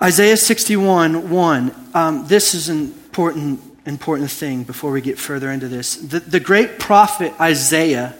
Isaiah 0.01 0.37
61 0.37 1.29
1. 1.29 1.89
Um, 1.93 2.27
this 2.27 2.53
is 2.53 2.69
an 2.69 2.77
important, 2.77 3.59
important 3.85 4.31
thing 4.31 4.63
before 4.63 4.91
we 4.91 5.01
get 5.01 5.19
further 5.19 5.51
into 5.51 5.67
this. 5.67 5.95
The, 5.95 6.21
the 6.21 6.39
great 6.39 6.79
prophet 6.79 7.33
Isaiah, 7.39 8.15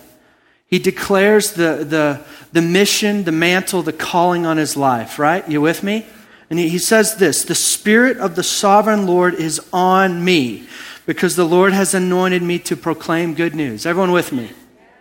he 0.67 0.79
declares 0.79 1.53
the, 1.53 1.85
the, 1.87 2.21
the 2.51 2.61
mission, 2.61 3.23
the 3.23 3.31
mantle, 3.31 3.81
the 3.81 3.93
calling 3.93 4.45
on 4.45 4.57
his 4.57 4.75
life, 4.75 5.19
right? 5.19 5.47
You 5.47 5.61
with 5.61 5.83
me? 5.83 6.05
And 6.49 6.59
he 6.59 6.77
says 6.79 7.15
this 7.15 7.43
The 7.43 7.55
Spirit 7.55 8.17
of 8.17 8.35
the 8.35 8.43
sovereign 8.43 9.07
Lord 9.07 9.35
is 9.35 9.61
on 9.71 10.23
me 10.23 10.67
because 11.05 11.35
the 11.35 11.45
Lord 11.45 11.73
has 11.73 11.93
anointed 11.93 12.41
me 12.41 12.59
to 12.59 12.75
proclaim 12.75 13.33
good 13.33 13.55
news. 13.55 13.85
Everyone 13.85 14.11
with 14.11 14.31
me? 14.31 14.51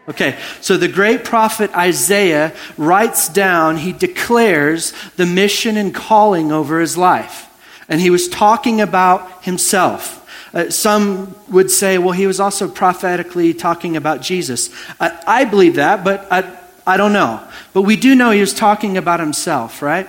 Okay, 0.07 0.39
so 0.61 0.77
the 0.77 0.89
great 0.89 1.25
prophet 1.25 1.75
Isaiah 1.75 2.55
writes 2.77 3.29
down, 3.29 3.79
he 3.79 3.93
declares 3.93 4.93
the 5.17 5.25
mission 5.25 5.79
and 5.79 5.95
calling 5.95 6.53
over 6.53 6.79
his 6.79 6.99
life. 6.99 7.49
And 7.89 8.01
he 8.01 8.11
was 8.11 8.29
talking 8.29 8.83
about 8.83 9.45
himself. 9.45 10.21
Uh, 10.53 10.71
some 10.71 11.35
would 11.49 11.71
say, 11.71 11.97
well, 11.97 12.13
he 12.13 12.27
was 12.27 12.39
also 12.39 12.69
prophetically 12.69 13.55
talking 13.55 13.97
about 13.97 14.21
Jesus. 14.21 14.71
I, 15.01 15.23
I 15.27 15.45
believe 15.47 15.77
that, 15.77 16.05
but 16.05 16.31
I, 16.31 16.59
I 16.87 16.99
don't 16.99 17.15
know. 17.15 17.43
But 17.73 17.83
we 17.83 17.97
do 17.97 18.15
know 18.15 18.31
he 18.31 18.41
was 18.41 18.55
talking 18.55 18.99
about 18.99 19.21
himself, 19.21 19.81
right? 19.81 20.09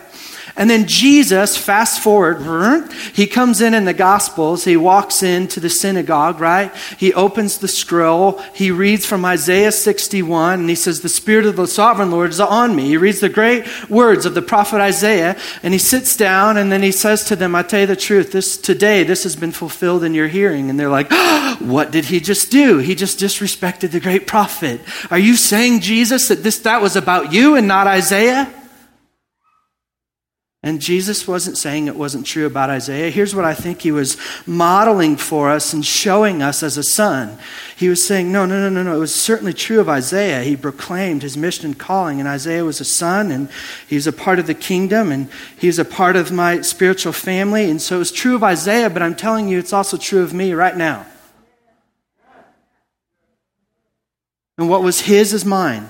And 0.58 0.70
then 0.70 0.88
Jesus, 0.88 1.58
fast 1.58 2.02
forward, 2.02 2.92
he 3.14 3.28
comes 3.28 3.62
in 3.62 3.74
in 3.74 3.86
the 3.86 3.94
Gospels. 3.94 4.64
He 4.64 4.78
walks 4.78 5.22
into 5.22 5.60
the 5.60 5.70
synagogue, 5.70 6.40
right? 6.40 6.74
He 6.98 7.14
opens 7.14 7.58
the 7.58 7.68
scroll. 7.68 8.40
He 8.54 8.72
reads 8.72 9.06
from 9.06 9.26
Isaiah 9.26 9.72
61, 9.72 10.62
and 10.62 10.70
he 10.70 10.76
says, 10.76 11.02
The 11.02 11.10
Spirit 11.10 11.46
of 11.46 11.56
the 11.56 11.68
sovereign 11.68 12.12
Lord 12.12 12.30
is 12.30 12.40
on 12.40 12.76
me. 12.76 12.88
He 12.88 12.98
reads 12.98 13.20
the 13.20 13.30
great 13.30 13.90
words 13.90 14.26
of 14.26 14.34
the 14.34 14.42
prophet 14.42 14.80
Isaiah, 14.80 15.38
and 15.62 15.74
he 15.74 15.80
sits 15.80 16.16
down, 16.16 16.58
and 16.58 16.72
then 16.72 16.82
he 16.82 16.92
says 16.92 17.26
to 17.26 17.36
them, 17.36 17.56
I 17.56 17.64
tell 17.64 17.82
you 17.82 17.88
the 17.88 17.96
truth, 17.96 18.32
this 18.32 18.58
today, 18.58 19.04
this 19.04 19.24
has 19.24 19.36
been 19.36 19.52
fulfilled 19.52 20.04
in 20.04 20.14
your 20.14 20.28
hearing. 20.28 20.70
And 20.70 20.80
they're 20.80 20.90
like, 20.90 21.08
oh, 21.12 21.36
What 21.60 21.92
did 21.92 22.06
he 22.06 22.20
just 22.20 22.52
do? 22.52 22.80
He 22.80 22.96
just 22.96 23.20
disrespected 23.20 23.92
the 23.92 24.00
great 24.00 24.28
prophet. 24.28 24.82
Are 25.10 25.20
you 25.20 25.36
saying, 25.36 25.82
Jesus, 25.82 26.28
that 26.28 26.44
this 26.44 26.60
that 26.60 26.82
was 26.82 26.96
about 26.96 27.34
you 27.34 27.56
and 27.56 27.68
not 27.68 27.88
Isaiah? 27.88 28.52
And 30.66 30.82
Jesus 30.82 31.28
wasn't 31.28 31.60
saying 31.60 31.86
it 31.86 31.96
wasn't 31.96 32.26
true 32.26 32.48
about 32.48 32.72
Isaiah. 32.72 33.12
Here's 33.12 33.36
what 33.36 33.46
I 33.46 33.54
think 33.54 33.82
he 33.82 33.92
was 33.92 34.18
modeling 34.48 35.16
for 35.16 35.52
us 35.52 35.74
and 35.74 35.86
showing 35.86 36.42
us 36.42 36.64
as 36.64 36.76
a 36.76 36.82
son. 36.82 37.38
He 37.78 37.88
was 37.88 38.04
saying, 38.04 38.32
no, 38.32 38.48
no, 38.48 38.60
no, 38.60 38.70
no, 38.70 38.82
no. 38.82 38.96
It 38.96 39.00
was 39.00 39.14
certainly 39.14 39.54
true 39.54 39.80
of 39.80 39.88
Isaiah. 39.88 40.42
He 40.42 40.58
proclaimed 40.58 41.22
his 41.22 41.38
mission 41.38 41.68
and 41.68 41.78
calling, 41.78 42.20
and 42.20 42.28
Isaiah 42.28 42.66
was 42.66 42.82
a 42.82 42.86
son, 42.86 43.30
and 43.30 43.48
he's 43.88 44.08
a 44.08 44.12
part 44.12 44.40
of 44.40 44.48
the 44.48 44.56
kingdom, 44.56 45.12
and 45.12 45.30
he's 45.56 45.78
a 45.78 45.86
part 45.86 46.16
of 46.16 46.32
my 46.32 46.62
spiritual 46.62 47.14
family. 47.14 47.70
And 47.70 47.80
so 47.80 47.98
it 47.98 48.00
was 48.00 48.12
true 48.12 48.34
of 48.34 48.44
Isaiah, 48.44 48.90
but 48.90 49.04
I'm 49.04 49.16
telling 49.16 49.48
you, 49.48 49.60
it's 49.60 49.72
also 49.72 49.98
true 49.98 50.24
of 50.24 50.34
me 50.34 50.54
right 50.54 50.76
now. 50.76 51.06
And 54.58 54.68
what 54.68 54.82
was 54.82 55.02
his 55.02 55.32
is 55.32 55.46
mine. 55.46 55.88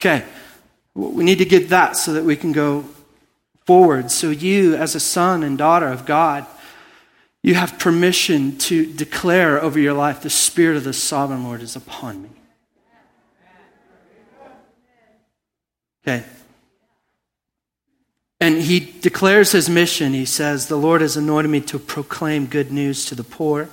Okay, 0.00 0.24
we 0.94 1.24
need 1.24 1.38
to 1.38 1.44
get 1.44 1.70
that 1.70 1.96
so 1.96 2.12
that 2.12 2.24
we 2.24 2.36
can 2.36 2.52
go 2.52 2.84
forward. 3.64 4.10
So, 4.10 4.30
you, 4.30 4.76
as 4.76 4.94
a 4.94 5.00
son 5.00 5.42
and 5.42 5.56
daughter 5.58 5.88
of 5.88 6.06
God, 6.06 6.46
you 7.42 7.54
have 7.54 7.78
permission 7.78 8.58
to 8.58 8.92
declare 8.92 9.62
over 9.62 9.78
your 9.78 9.94
life 9.94 10.22
the 10.22 10.30
Spirit 10.30 10.76
of 10.76 10.84
the 10.84 10.92
sovereign 10.92 11.44
Lord 11.44 11.62
is 11.62 11.76
upon 11.76 12.22
me. 12.22 12.28
Okay. 16.06 16.24
And 18.40 18.58
he 18.58 18.80
declares 18.80 19.52
his 19.52 19.68
mission. 19.68 20.12
He 20.12 20.24
says, 20.24 20.68
The 20.68 20.76
Lord 20.76 21.00
has 21.00 21.16
anointed 21.16 21.50
me 21.50 21.60
to 21.62 21.78
proclaim 21.78 22.46
good 22.46 22.70
news 22.70 23.06
to 23.06 23.14
the 23.14 23.24
poor. 23.24 23.68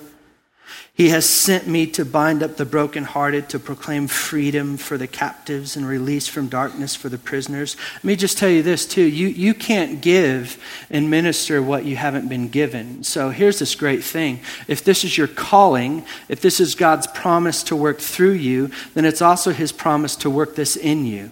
He 0.95 1.09
has 1.09 1.27
sent 1.27 1.65
me 1.65 1.87
to 1.87 2.05
bind 2.05 2.43
up 2.43 2.57
the 2.57 2.65
brokenhearted, 2.65 3.49
to 3.49 3.57
proclaim 3.57 4.07
freedom 4.07 4.77
for 4.77 4.95
the 4.95 5.07
captives 5.07 5.75
and 5.75 5.87
release 5.87 6.27
from 6.27 6.49
darkness 6.49 6.95
for 6.95 7.09
the 7.09 7.17
prisoners. 7.17 7.75
Let 7.95 8.03
me 8.03 8.15
just 8.15 8.37
tell 8.37 8.49
you 8.49 8.61
this, 8.61 8.85
too. 8.85 9.01
You, 9.01 9.27
you 9.27 9.55
can't 9.55 10.01
give 10.01 10.63
and 10.91 11.09
minister 11.09 11.63
what 11.63 11.85
you 11.85 11.95
haven't 11.95 12.29
been 12.29 12.47
given. 12.47 13.03
So 13.03 13.31
here's 13.31 13.57
this 13.57 13.73
great 13.73 14.03
thing. 14.03 14.41
If 14.67 14.83
this 14.83 15.03
is 15.03 15.17
your 15.17 15.27
calling, 15.27 16.05
if 16.29 16.41
this 16.41 16.59
is 16.59 16.75
God's 16.75 17.07
promise 17.07 17.63
to 17.63 17.75
work 17.75 17.97
through 17.97 18.33
you, 18.33 18.69
then 18.93 19.05
it's 19.05 19.21
also 19.21 19.51
His 19.51 19.71
promise 19.71 20.15
to 20.17 20.29
work 20.29 20.53
this 20.53 20.75
in 20.75 21.07
you. 21.07 21.31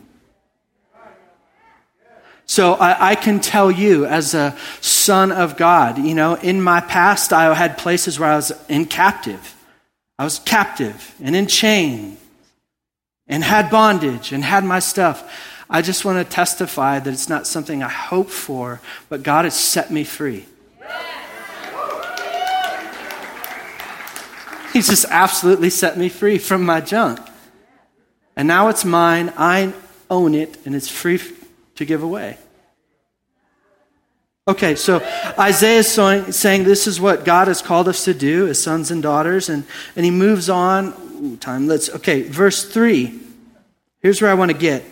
So 2.52 2.74
I, 2.74 3.12
I, 3.12 3.16
can 3.16 3.40
tell 3.40 3.72
you, 3.72 4.06
as 4.06 4.34
a 4.34 4.58
son 4.82 5.32
of 5.32 5.56
God, 5.56 5.98
you 5.98 6.14
know, 6.14 6.34
in 6.34 6.62
my 6.62 6.82
past, 6.82 7.32
I 7.32 7.54
had 7.54 7.78
places 7.78 8.20
where 8.20 8.28
I 8.28 8.36
was 8.36 8.52
in 8.68 8.88
captive. 8.88 9.56
I 10.20 10.26
was 10.26 10.38
captive 10.40 11.16
and 11.24 11.34
in 11.34 11.48
chain 11.48 12.18
and 13.26 13.42
had 13.42 13.72
bondage 13.72 14.34
and 14.34 14.44
had 14.44 14.66
my 14.66 14.80
stuff. 14.80 15.34
I 15.70 15.82
just 15.82 16.04
want 16.04 16.18
to 16.18 16.30
testify 16.30 17.00
that 17.00 17.10
it's 17.10 17.30
not 17.30 17.48
something 17.48 17.84
I 17.84 17.88
hope 17.88 18.30
for, 18.30 18.82
but 19.08 19.24
God 19.24 19.46
has 19.46 19.58
set 19.58 19.90
me 19.90 20.04
free. 20.04 20.46
He's 24.74 24.90
just 24.90 25.06
absolutely 25.10 25.70
set 25.70 25.98
me 25.98 26.10
free 26.10 26.38
from 26.38 26.66
my 26.66 26.82
junk. 26.82 27.22
And 28.36 28.46
now 28.46 28.68
it's 28.68 28.84
mine. 28.84 29.32
I 29.38 29.72
own 30.10 30.36
it, 30.36 30.58
and 30.66 30.76
it's 30.76 30.90
free 30.90 31.18
to 31.82 31.86
give 31.86 32.04
away. 32.04 32.38
Okay, 34.48 34.76
so 34.76 35.04
Isaiah 35.38 35.80
is 35.80 36.36
saying 36.36 36.64
this 36.64 36.88
is 36.88 37.00
what 37.00 37.26
God 37.26 37.48
has 37.48 37.62
called 37.62 37.88
us 37.88 38.06
to 38.06 38.14
do 38.14 38.48
as 38.48 38.62
sons 38.62 38.90
and 38.90 39.02
daughters, 39.02 39.50
and, 39.50 39.66
and 39.96 40.04
he 40.04 40.12
moves 40.12 40.50
on. 40.50 40.94
Ooh, 41.22 41.38
time, 41.38 41.68
let's, 41.68 41.90
okay, 41.90 42.24
verse 42.24 42.66
3. 42.66 43.20
Here's 44.00 44.22
where 44.22 44.32
I 44.32 44.34
want 44.34 44.50
to 44.50 44.58
get. 44.58 44.84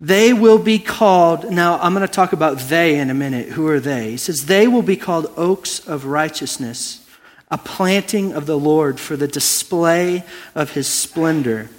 They 0.00 0.32
will 0.32 0.58
be 0.58 0.78
called, 0.78 1.50
now 1.50 1.78
I'm 1.78 1.94
going 1.94 2.06
to 2.06 2.12
talk 2.12 2.32
about 2.32 2.58
they 2.58 2.98
in 2.98 3.10
a 3.10 3.14
minute. 3.14 3.48
Who 3.48 3.66
are 3.66 3.80
they? 3.80 4.12
He 4.12 4.16
says, 4.16 4.46
They 4.46 4.68
will 4.68 4.82
be 4.82 4.96
called 4.96 5.32
oaks 5.36 5.80
of 5.80 6.04
righteousness, 6.04 7.04
a 7.50 7.58
planting 7.58 8.34
of 8.34 8.46
the 8.46 8.58
Lord 8.58 9.00
for 9.00 9.16
the 9.16 9.26
display 9.26 10.22
of 10.54 10.72
his 10.72 10.86
splendor. 10.86 11.70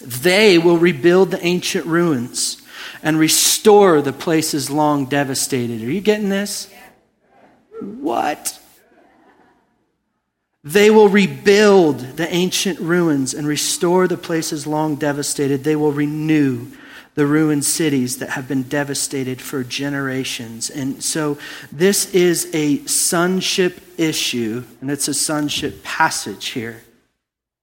They 0.00 0.56
will 0.56 0.78
rebuild 0.78 1.32
the 1.32 1.44
ancient 1.44 1.86
ruins 1.86 2.61
and 3.02 3.18
restore 3.18 4.02
the 4.02 4.12
places 4.12 4.70
long 4.70 5.06
devastated. 5.06 5.82
Are 5.82 5.90
you 5.90 6.00
getting 6.00 6.28
this? 6.28 6.72
What? 7.80 8.58
They 10.64 10.90
will 10.90 11.08
rebuild 11.08 11.98
the 12.16 12.32
ancient 12.32 12.78
ruins 12.78 13.34
and 13.34 13.46
restore 13.46 14.06
the 14.06 14.16
places 14.16 14.66
long 14.66 14.96
devastated. 14.96 15.64
They 15.64 15.76
will 15.76 15.92
renew 15.92 16.68
the 17.14 17.26
ruined 17.26 17.64
cities 17.64 18.18
that 18.18 18.30
have 18.30 18.48
been 18.48 18.62
devastated 18.62 19.40
for 19.40 19.64
generations. 19.64 20.70
And 20.70 21.02
so 21.02 21.36
this 21.70 22.14
is 22.14 22.48
a 22.54 22.84
sonship 22.86 23.80
issue, 23.98 24.64
and 24.80 24.90
it's 24.90 25.08
a 25.08 25.14
sonship 25.14 25.82
passage 25.82 26.48
here. 26.48 26.82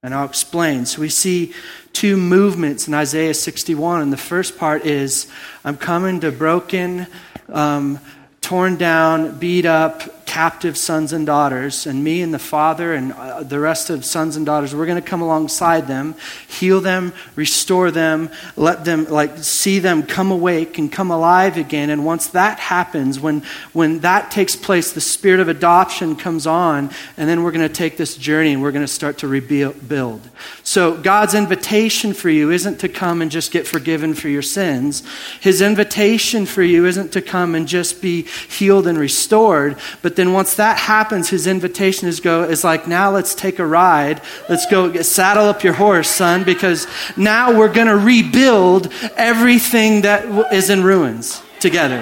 And 0.02 0.14
I'll 0.14 0.26
explain. 0.26 0.86
So 0.86 1.02
we 1.02 1.10
see 1.10 1.54
two 1.92 2.16
movements 2.16 2.88
in 2.88 2.94
Isaiah 2.94 3.34
61. 3.34 4.02
And 4.02 4.14
the 4.14 4.18
first 4.18 4.58
part 4.58 4.86
is 4.86 5.28
I'm 5.66 5.76
coming 5.76 6.22
to 6.22 6.32
broken, 6.32 7.06
um, 7.50 8.00
torn 8.40 8.78
down, 8.78 9.38
beat 9.40 9.66
up, 9.66 10.19
captive 10.30 10.78
sons 10.78 11.12
and 11.12 11.26
daughters, 11.26 11.88
and 11.88 12.04
me 12.04 12.22
and 12.22 12.32
the 12.32 12.38
father 12.38 12.94
and 12.94 13.12
uh, 13.14 13.42
the 13.42 13.60
rest 13.60 13.90
of 13.90 14.06
sons 14.06 14.36
and 14.36 14.46
daughters, 14.46 14.76
we're 14.76 14.86
going 14.86 15.02
to 15.02 15.10
come 15.10 15.24
alongside 15.24 15.88
them, 15.88 16.14
heal 16.48 16.80
them, 16.80 17.12
restore 17.36 17.90
them, 17.90 18.30
let 18.56 18.86
them 18.86 19.06
like 19.10 19.40
see 19.40 19.80
them 19.80 20.04
come 20.04 20.30
awake 20.30 20.78
and 20.78 20.92
come 20.92 21.10
alive 21.10 21.58
again. 21.58 21.90
And 21.90 22.06
once 22.06 22.28
that 22.28 22.60
happens, 22.60 23.20
when 23.20 23.42
when 23.74 24.02
that 24.02 24.30
takes 24.30 24.56
place, 24.56 24.94
the 24.94 25.02
spirit 25.02 25.40
of 25.40 25.48
adoption 25.48 26.16
comes 26.16 26.46
on, 26.46 26.92
and 27.18 27.28
then 27.28 27.42
we're 27.42 27.52
going 27.52 27.68
to 27.68 27.74
take 27.74 27.98
this 27.98 28.16
journey 28.16 28.54
and 28.54 28.62
we're 28.62 28.72
going 28.72 28.86
to 28.86 28.94
start 28.94 29.18
to 29.18 29.28
rebuild. 29.28 30.22
So 30.62 30.96
God's 30.96 31.34
invitation 31.34 32.14
for 32.14 32.30
you 32.30 32.52
isn't 32.52 32.78
to 32.82 32.88
come 32.88 33.24
and 33.24 33.32
just 33.32 33.52
get 33.52 33.66
forgiven 33.66 34.14
for 34.14 34.30
your 34.30 34.44
sins. 34.44 35.02
His 35.42 35.60
invitation 35.60 36.46
for 36.46 36.62
you 36.62 36.86
isn't 36.86 37.14
to 37.14 37.22
come 37.24 37.56
and 37.56 37.68
just 37.68 38.00
be 38.00 38.28
healed 38.48 38.86
and 38.86 38.96
restored. 39.00 39.76
But 40.04 40.19
then 40.20 40.34
once 40.34 40.56
that 40.56 40.78
happens, 40.78 41.30
his 41.30 41.48
invitation 41.48 42.10
is 42.10 42.20
go 42.20 42.44
is 42.44 42.66
like, 42.66 42.88
now 42.88 43.10
let's 43.10 43.34
take 43.34 43.58
a 43.58 43.66
ride. 43.66 44.22
Let's 44.50 44.66
go 44.66 44.90
get, 44.90 45.06
saddle 45.06 45.46
up 45.46 45.64
your 45.64 45.72
horse, 45.72 46.10
son, 46.10 46.44
because 46.44 46.88
now 47.16 47.58
we're 47.58 47.72
going 47.72 47.88
to 47.88 47.96
rebuild 47.96 48.92
everything 49.16 50.02
that 50.02 50.54
is 50.54 50.70
in 50.70 50.84
ruins 50.84 51.42
together. 51.62 52.02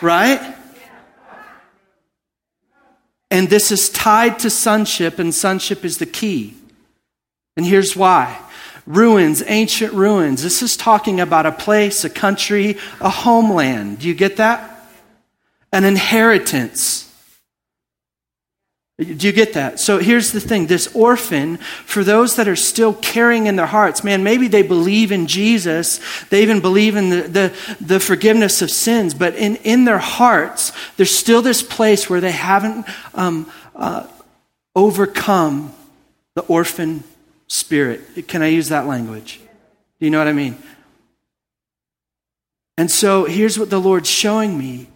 Right? 0.00 0.54
And 3.30 3.50
this 3.50 3.70
is 3.70 3.90
tied 3.90 4.38
to 4.38 4.48
sonship, 4.48 5.18
and 5.18 5.34
sonship 5.34 5.84
is 5.84 5.98
the 5.98 6.06
key. 6.06 6.54
And 7.58 7.66
here's 7.66 7.94
why 7.94 8.40
ruins, 8.86 9.42
ancient 9.46 9.92
ruins. 9.92 10.42
This 10.42 10.62
is 10.62 10.74
talking 10.74 11.20
about 11.20 11.44
a 11.44 11.52
place, 11.52 12.02
a 12.04 12.08
country, 12.08 12.78
a 13.00 13.10
homeland. 13.10 13.98
Do 13.98 14.08
you 14.08 14.14
get 14.14 14.36
that? 14.36 14.72
An 15.76 15.84
inheritance. 15.84 17.02
Do 18.98 19.26
you 19.26 19.32
get 19.32 19.52
that? 19.52 19.78
So 19.78 19.98
here's 19.98 20.32
the 20.32 20.40
thing 20.40 20.68
this 20.68 20.88
orphan, 20.96 21.58
for 21.58 22.02
those 22.02 22.36
that 22.36 22.48
are 22.48 22.56
still 22.56 22.94
carrying 22.94 23.46
in 23.46 23.56
their 23.56 23.66
hearts, 23.66 24.02
man, 24.02 24.24
maybe 24.24 24.48
they 24.48 24.62
believe 24.62 25.12
in 25.12 25.26
Jesus, 25.26 26.00
they 26.30 26.40
even 26.40 26.60
believe 26.62 26.96
in 26.96 27.10
the, 27.10 27.20
the, 27.28 27.76
the, 27.78 28.00
forgiveness 28.00 28.62
of 28.62 28.70
sins, 28.70 29.12
but 29.12 29.34
in, 29.34 29.56
in 29.56 29.84
their 29.84 29.98
hearts, 29.98 30.72
there's 30.96 31.14
still 31.14 31.42
this 31.42 31.62
place 31.62 32.08
where 32.08 32.22
they 32.22 32.32
haven't 32.32 32.86
um, 33.12 33.52
uh, 33.74 34.06
overcome 34.74 35.74
the 36.36 36.42
orphan 36.44 37.04
spirit. 37.48 38.26
Can 38.28 38.40
I 38.40 38.46
use 38.46 38.70
that 38.70 38.86
language? 38.86 39.40
Do 40.00 40.06
you 40.06 40.10
know 40.10 40.18
what 40.20 40.28
I 40.28 40.32
mean? 40.32 40.56
And 42.78 42.90
so 42.90 43.26
here's 43.26 43.58
what 43.58 43.68
the 43.68 43.78
Lord's 43.78 44.08
showing 44.08 44.56
me 44.56 44.88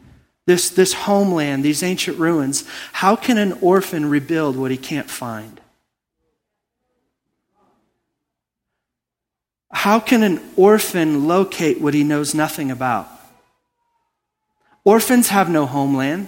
this, 0.51 0.69
this 0.69 0.93
homeland, 0.93 1.65
these 1.65 1.85
ancient 1.85 2.19
ruins. 2.19 2.65
How 2.93 3.15
can 3.15 3.39
an 3.39 3.53
orphan 3.61 4.11
rebuild 4.11 4.57
what 4.57 4.73
he 4.73 4.77
can't 4.77 5.09
find? 5.09 5.61
How 9.71 10.01
can 10.01 10.25
an 10.25 10.41
orphan 10.57 11.29
locate 11.29 11.81
what 11.81 11.95
he 11.95 12.03
knows 12.03 12.35
nothing 12.35 12.73
about? 12.73 13.09
Orphans 14.83 15.29
have 15.29 15.49
no 15.49 15.67
homeland. 15.67 16.27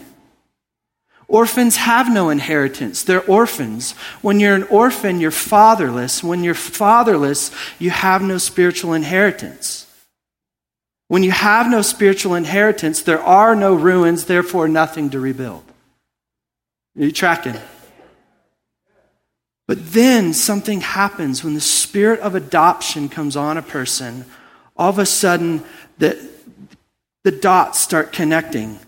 Orphans 1.26 1.74
have 1.74 2.08
no 2.08 2.30
inheritance. 2.30 3.02
They're 3.02 3.28
orphans. 3.28 3.90
When 4.20 4.38
you're 4.38 4.54
an 4.54 4.68
orphan, 4.70 5.18
you're 5.18 5.32
fatherless. 5.32 6.22
When 6.22 6.44
you're 6.44 6.54
fatherless, 6.54 7.50
you 7.80 7.90
have 7.90 8.22
no 8.22 8.38
spiritual 8.38 8.92
inheritance. 8.92 9.81
When 11.12 11.22
you 11.22 11.30
have 11.30 11.70
no 11.70 11.82
spiritual 11.82 12.34
inheritance, 12.36 13.02
there 13.02 13.20
are 13.20 13.54
no 13.54 13.74
ruins, 13.74 14.24
therefore 14.24 14.66
nothing 14.66 15.10
to 15.10 15.20
rebuild. 15.20 15.62
Are 16.96 17.04
you 17.04 17.12
tracking? 17.12 17.56
But 19.68 19.92
then 19.92 20.32
something 20.32 20.80
happens 20.80 21.44
when 21.44 21.52
the 21.52 21.60
spirit 21.60 22.20
of 22.20 22.34
adoption 22.34 23.10
comes 23.10 23.36
on 23.36 23.58
a 23.58 23.62
person. 23.62 24.24
All 24.74 24.88
of 24.88 24.98
a 24.98 25.04
sudden, 25.04 25.62
the, 25.98 26.18
the 27.24 27.30
dots 27.30 27.78
start 27.78 28.14
connecting. 28.14 28.78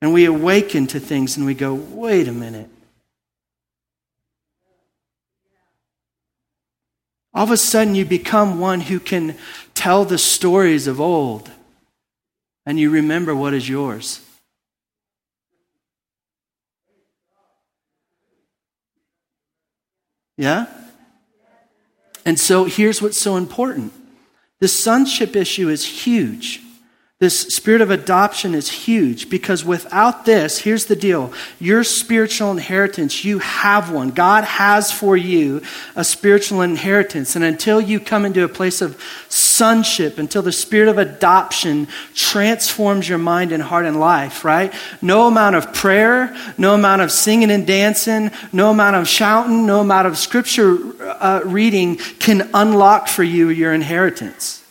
And 0.00 0.12
we 0.12 0.26
awaken 0.26 0.86
to 0.86 1.00
things 1.00 1.36
and 1.36 1.44
we 1.44 1.54
go, 1.54 1.74
wait 1.74 2.28
a 2.28 2.32
minute. 2.32 2.70
All 7.34 7.44
of 7.44 7.50
a 7.50 7.56
sudden, 7.56 7.94
you 7.94 8.04
become 8.04 8.60
one 8.60 8.82
who 8.82 9.00
can 9.00 9.36
tell 9.74 10.04
the 10.04 10.18
stories 10.18 10.86
of 10.86 11.00
old 11.00 11.50
and 12.64 12.78
you 12.78 12.90
remember 12.90 13.34
what 13.34 13.54
is 13.54 13.68
yours. 13.68 14.20
Yeah? 20.36 20.66
And 22.24 22.38
so 22.38 22.64
here's 22.64 23.02
what's 23.02 23.18
so 23.18 23.36
important 23.36 23.92
the 24.60 24.68
sonship 24.68 25.34
issue 25.34 25.68
is 25.68 25.84
huge. 25.84 26.60
This 27.22 27.42
spirit 27.42 27.82
of 27.82 27.92
adoption 27.92 28.52
is 28.52 28.68
huge 28.68 29.30
because 29.30 29.64
without 29.64 30.24
this, 30.24 30.58
here's 30.58 30.86
the 30.86 30.96
deal 30.96 31.32
your 31.60 31.84
spiritual 31.84 32.50
inheritance, 32.50 33.24
you 33.24 33.38
have 33.38 33.92
one. 33.92 34.10
God 34.10 34.42
has 34.42 34.90
for 34.90 35.16
you 35.16 35.62
a 35.94 36.02
spiritual 36.02 36.62
inheritance. 36.62 37.36
And 37.36 37.44
until 37.44 37.80
you 37.80 38.00
come 38.00 38.24
into 38.24 38.42
a 38.42 38.48
place 38.48 38.82
of 38.82 39.00
sonship, 39.28 40.18
until 40.18 40.42
the 40.42 40.50
spirit 40.50 40.88
of 40.88 40.98
adoption 40.98 41.86
transforms 42.12 43.08
your 43.08 43.18
mind 43.18 43.52
and 43.52 43.62
heart 43.62 43.86
and 43.86 44.00
life, 44.00 44.44
right? 44.44 44.74
No 45.00 45.28
amount 45.28 45.54
of 45.54 45.72
prayer, 45.72 46.36
no 46.58 46.74
amount 46.74 47.02
of 47.02 47.12
singing 47.12 47.52
and 47.52 47.64
dancing, 47.64 48.32
no 48.52 48.72
amount 48.72 48.96
of 48.96 49.06
shouting, 49.06 49.64
no 49.64 49.78
amount 49.78 50.08
of 50.08 50.18
scripture 50.18 50.76
uh, 51.00 51.42
reading 51.44 51.98
can 51.98 52.50
unlock 52.52 53.06
for 53.06 53.22
you 53.22 53.48
your 53.48 53.72
inheritance. 53.72 54.61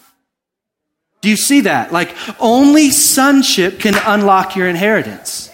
Do 1.22 1.30
you 1.30 1.38
see 1.38 1.62
that? 1.62 1.94
Like, 1.94 2.16
only 2.40 2.90
sonship 2.90 3.80
can 3.80 3.96
unlock 4.06 4.56
your 4.56 4.68
inheritance. 4.68 5.50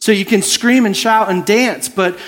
So 0.00 0.12
you 0.12 0.24
can 0.24 0.42
scream 0.42 0.84
and 0.84 0.96
shout 0.96 1.30
and 1.30 1.44
dance, 1.46 1.88
but 1.88 2.18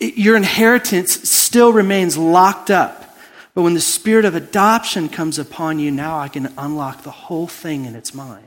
your 0.00 0.36
inheritance 0.36 1.28
still 1.28 1.72
remains 1.72 2.16
locked 2.16 2.70
up. 2.70 3.16
But 3.54 3.62
when 3.62 3.74
the 3.74 3.80
spirit 3.80 4.24
of 4.24 4.34
adoption 4.34 5.08
comes 5.08 5.38
upon 5.38 5.78
you, 5.78 5.90
now 5.90 6.18
I 6.18 6.28
can 6.28 6.52
unlock 6.56 7.02
the 7.02 7.10
whole 7.10 7.46
thing 7.46 7.86
in 7.86 7.94
its 7.94 8.14
mind. 8.14 8.46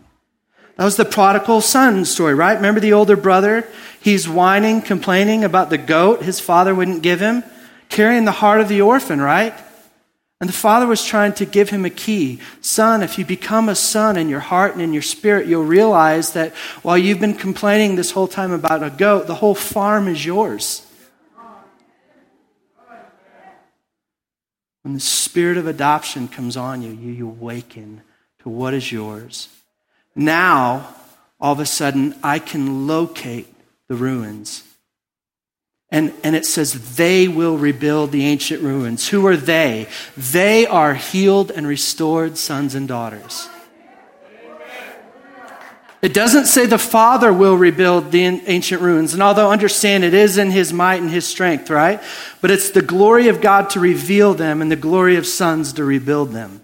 That 0.78 0.86
was 0.86 0.96
the 0.96 1.06
prodigal 1.06 1.62
son 1.62 2.06
story, 2.06 2.34
right? 2.34 2.56
Remember 2.56 2.80
the 2.80 2.94
older 2.94 3.16
brother? 3.16 3.68
He's 4.00 4.28
whining, 4.28 4.82
complaining 4.82 5.44
about 5.44 5.70
the 5.70 5.78
goat 5.78 6.24
his 6.24 6.40
father 6.40 6.74
wouldn't 6.74 7.04
give 7.04 7.20
him, 7.20 7.44
carrying 7.90 8.26
the 8.26 8.32
heart 8.32 8.62
of 8.62 8.68
the 8.68 8.82
orphan, 8.82 9.22
right? 9.22 9.54
And 10.42 10.50
the 10.50 10.54
father 10.54 10.88
was 10.88 11.06
trying 11.06 11.34
to 11.34 11.46
give 11.46 11.70
him 11.70 11.86
a 11.86 11.92
key. 11.92 12.40
Son, 12.62 13.04
if 13.04 13.20
you 13.20 13.24
become 13.24 13.70
a 13.70 13.76
son 13.76 14.18
in 14.18 14.28
your 14.28 14.40
heart 14.40 14.74
and 14.74 14.82
in 14.82 14.92
your 14.92 15.04
spirit, 15.04 15.46
you'll 15.46 15.64
realize 15.64 16.34
that 16.34 16.56
while 16.82 16.98
you've 16.98 17.20
been 17.20 17.36
complaining 17.36 17.96
this 17.96 18.10
whole 18.10 18.28
time 18.28 18.52
about 18.52 18.82
a 18.82 18.90
goat, 18.90 19.28
the 19.28 19.36
whole 19.36 19.54
farm 19.54 20.08
is 20.08 20.26
yours. 20.26 20.82
When 24.82 24.96
the 24.96 25.00
spirit 25.00 25.58
of 25.58 25.68
adoption 25.68 26.28
comes 26.28 26.58
on 26.58 26.82
you, 26.82 26.90
you 26.90 27.28
awaken 27.28 28.02
to 28.40 28.50
what 28.50 28.74
is 28.74 28.92
yours. 28.92 29.48
Now, 30.16 30.96
all 31.40 31.54
of 31.54 31.60
a 31.60 31.68
sudden, 31.68 32.16
I 32.24 32.40
can 32.40 32.88
locate 32.88 33.48
the 33.88 33.96
ruins 33.96 34.64
and, 35.92 36.14
and 36.24 36.38
it 36.38 36.46
says, 36.46 36.96
they 36.96 37.28
will 37.28 37.58
rebuild 37.58 38.12
the 38.12 38.26
ancient 38.26 38.62
ruins. 38.62 39.10
Who 39.10 39.28
are 39.28 39.36
they? 39.36 39.88
They 40.16 40.66
are 40.66 40.94
healed 40.94 41.52
and 41.52 41.68
restored 41.68 42.38
sons 42.38 42.76
and 42.76 42.88
daughters. 42.88 43.50
It 46.02 46.14
doesn't 46.14 46.46
say 46.46 46.66
the 46.66 46.80
Father 46.80 47.32
will 47.32 47.58
rebuild 47.58 48.12
the 48.12 48.24
ancient 48.24 48.82
ruins. 48.82 49.14
And 49.14 49.22
although 49.22 49.52
understand 49.52 50.04
it 50.04 50.16
is 50.16 50.38
in 50.38 50.50
his 50.50 50.74
might 50.74 51.02
and 51.02 51.12
his 51.12 51.28
strength, 51.28 51.70
right? 51.70 52.02
But 52.40 52.50
it's 52.50 52.72
the 52.72 52.82
glory 52.82 53.28
of 53.28 53.40
God 53.40 53.70
to 53.72 53.80
reveal 53.80 54.34
them 54.34 54.62
and 54.62 54.72
the 54.72 54.76
glory 54.76 55.18
of 55.18 55.28
sons 55.28 55.74
to 55.74 55.84
rebuild 55.84 56.32
them. 56.32 56.62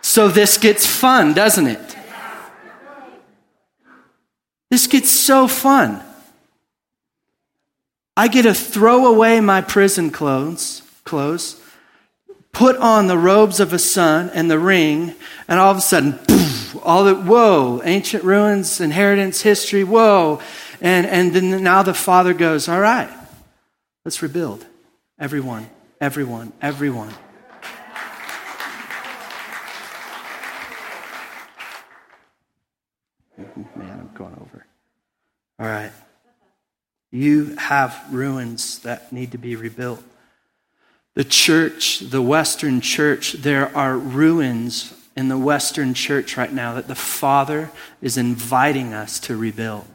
So 0.00 0.28
this 0.28 0.56
gets 0.56 0.86
fun, 0.86 1.34
doesn't 1.34 1.66
it? 1.66 1.96
This 4.70 4.86
gets 4.86 5.10
so 5.10 5.48
fun. 5.48 6.02
I 8.16 8.28
get 8.28 8.42
to 8.42 8.54
throw 8.54 9.06
away 9.06 9.40
my 9.40 9.60
prison 9.62 10.10
clothes, 10.10 10.82
clothes, 11.04 11.60
put 12.52 12.76
on 12.76 13.06
the 13.06 13.18
robes 13.18 13.60
of 13.60 13.72
a 13.72 13.78
son 13.78 14.30
and 14.34 14.50
the 14.50 14.58
ring, 14.58 15.14
and 15.48 15.58
all 15.58 15.70
of 15.70 15.78
a 15.78 15.80
sudden, 15.80 16.14
poof, 16.28 16.76
all 16.84 17.04
the 17.04 17.14
whoa, 17.14 17.80
ancient 17.84 18.22
ruins, 18.22 18.80
inheritance, 18.80 19.40
history, 19.42 19.84
whoa. 19.84 20.40
And 20.80 21.06
and 21.06 21.32
then 21.32 21.62
now 21.62 21.82
the 21.82 21.94
father 21.94 22.34
goes, 22.34 22.68
All 22.68 22.80
right, 22.80 23.10
let's 24.04 24.22
rebuild. 24.22 24.66
Everyone, 25.18 25.68
everyone, 26.00 26.52
everyone. 26.60 27.12
Man, 33.76 34.00
I'm 34.00 34.10
going 34.14 34.34
over. 34.34 34.49
All 35.60 35.66
right. 35.66 35.92
You 37.10 37.56
have 37.56 38.02
ruins 38.10 38.78
that 38.78 39.12
need 39.12 39.32
to 39.32 39.38
be 39.38 39.56
rebuilt. 39.56 40.02
The 41.14 41.24
church, 41.24 41.98
the 41.98 42.22
Western 42.22 42.80
church, 42.80 43.34
there 43.34 43.76
are 43.76 43.98
ruins 43.98 44.94
in 45.16 45.28
the 45.28 45.36
Western 45.36 45.92
church 45.92 46.38
right 46.38 46.52
now 46.52 46.74
that 46.74 46.88
the 46.88 46.94
Father 46.94 47.70
is 48.00 48.16
inviting 48.16 48.94
us 48.94 49.20
to 49.20 49.36
rebuild. 49.36 49.86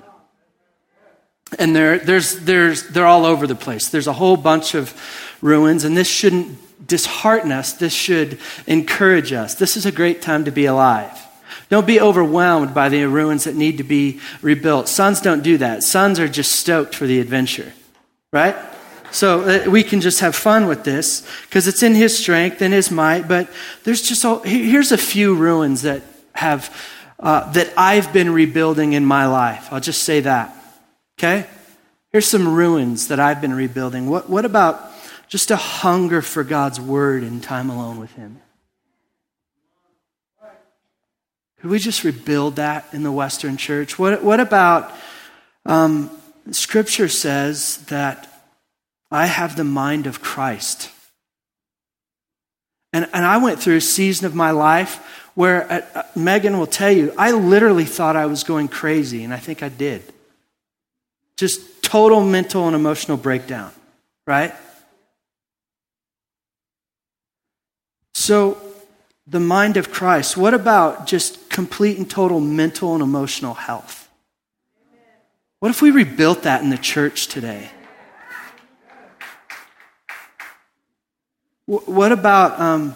And 1.57 1.75
they're, 1.75 1.97
there's, 1.97 2.41
there's, 2.41 2.89
they're 2.89 3.07
all 3.07 3.25
over 3.25 3.47
the 3.47 3.55
place. 3.55 3.89
There's 3.89 4.07
a 4.07 4.13
whole 4.13 4.37
bunch 4.37 4.75
of 4.75 4.93
ruins, 5.41 5.83
and 5.83 5.97
this 5.97 6.09
shouldn't 6.09 6.87
dishearten 6.87 7.51
us. 7.51 7.73
This 7.73 7.93
should 7.93 8.39
encourage 8.67 9.33
us. 9.33 9.55
This 9.55 9.77
is 9.77 9.87
a 9.87 9.91
great 9.91 10.21
time 10.21 10.45
to 10.45 10.51
be 10.51 10.65
alive. 10.65 11.24
Don't 11.69 11.87
be 11.87 11.99
overwhelmed 11.99 12.73
by 12.73 12.89
the 12.89 13.05
ruins 13.05 13.45
that 13.45 13.55
need 13.55 13.77
to 13.77 13.83
be 13.83 14.19
rebuilt. 14.41 14.87
Sons 14.87 15.19
don't 15.19 15.41
do 15.41 15.57
that. 15.57 15.83
Sons 15.83 16.19
are 16.19 16.27
just 16.27 16.51
stoked 16.53 16.93
for 16.93 17.07
the 17.07 17.19
adventure, 17.19 17.73
right? 18.31 18.55
So 19.11 19.41
uh, 19.41 19.69
we 19.69 19.83
can 19.83 20.01
just 20.01 20.19
have 20.19 20.35
fun 20.35 20.67
with 20.67 20.83
this 20.83 21.25
because 21.43 21.67
it's 21.67 21.81
in 21.81 21.95
his 21.95 22.17
strength 22.17 22.61
and 22.61 22.73
his 22.73 22.91
might. 22.91 23.27
But 23.27 23.49
there's 23.83 24.01
just 24.01 24.25
all, 24.25 24.39
here's 24.39 24.91
a 24.91 24.97
few 24.97 25.35
ruins 25.35 25.83
that 25.83 26.03
have 26.33 26.75
uh, 27.19 27.49
that 27.53 27.73
I've 27.77 28.11
been 28.11 28.29
rebuilding 28.29 28.93
in 28.93 29.05
my 29.05 29.25
life. 29.25 29.71
I'll 29.71 29.79
just 29.79 30.03
say 30.03 30.19
that. 30.21 30.53
Okay, 31.17 31.47
here's 32.11 32.27
some 32.27 32.53
ruins 32.53 33.07
that 33.07 33.19
I've 33.21 33.39
been 33.39 33.53
rebuilding. 33.53 34.09
What 34.09 34.29
what 34.29 34.43
about 34.43 34.91
just 35.29 35.49
a 35.49 35.55
hunger 35.55 36.21
for 36.21 36.43
God's 36.43 36.79
word 36.79 37.23
and 37.23 37.41
time 37.41 37.69
alone 37.69 37.99
with 37.99 38.11
Him? 38.11 38.41
Could 41.65 41.71
we 41.71 41.79
just 41.79 42.03
rebuild 42.03 42.57
that 42.57 42.85
in 42.93 43.01
the 43.01 43.11
Western 43.11 43.57
church? 43.57 43.97
What, 43.97 44.23
what 44.23 44.39
about 44.39 44.93
um, 45.65 46.11
Scripture 46.51 47.07
says 47.07 47.77
that 47.87 48.31
I 49.09 49.25
have 49.25 49.55
the 49.55 49.63
mind 49.63 50.05
of 50.05 50.21
Christ? 50.21 50.91
And, 52.93 53.09
and 53.13 53.25
I 53.25 53.37
went 53.37 53.59
through 53.59 53.77
a 53.77 53.81
season 53.81 54.27
of 54.27 54.35
my 54.35 54.51
life 54.51 54.97
where 55.33 55.63
uh, 55.71 55.81
uh, 55.95 56.03
Megan 56.15 56.59
will 56.59 56.67
tell 56.67 56.91
you, 56.91 57.11
I 57.17 57.31
literally 57.31 57.85
thought 57.85 58.15
I 58.15 58.27
was 58.27 58.43
going 58.43 58.67
crazy, 58.67 59.23
and 59.23 59.33
I 59.33 59.37
think 59.37 59.63
I 59.63 59.69
did. 59.69 60.03
Just 61.35 61.81
total 61.81 62.23
mental 62.23 62.67
and 62.67 62.75
emotional 62.75 63.17
breakdown, 63.17 63.71
right? 64.27 64.53
So, 68.13 68.61
the 69.27 69.39
mind 69.39 69.77
of 69.77 69.91
Christ. 69.91 70.37
What 70.37 70.53
about 70.53 71.07
just 71.07 71.44
complete 71.55 71.97
and 71.97 72.09
total 72.09 72.41
mental 72.41 72.95
and 72.95 73.01
emotional 73.01 73.53
health? 73.53 74.09
What 75.59 75.69
if 75.69 75.81
we 75.81 75.89
rebuilt 75.89 76.43
that 76.43 76.61
in 76.61 76.69
the 76.69 76.77
church 76.77 77.27
today? 77.27 77.69
What 81.65 82.11
about 82.11 82.59
um, 82.59 82.93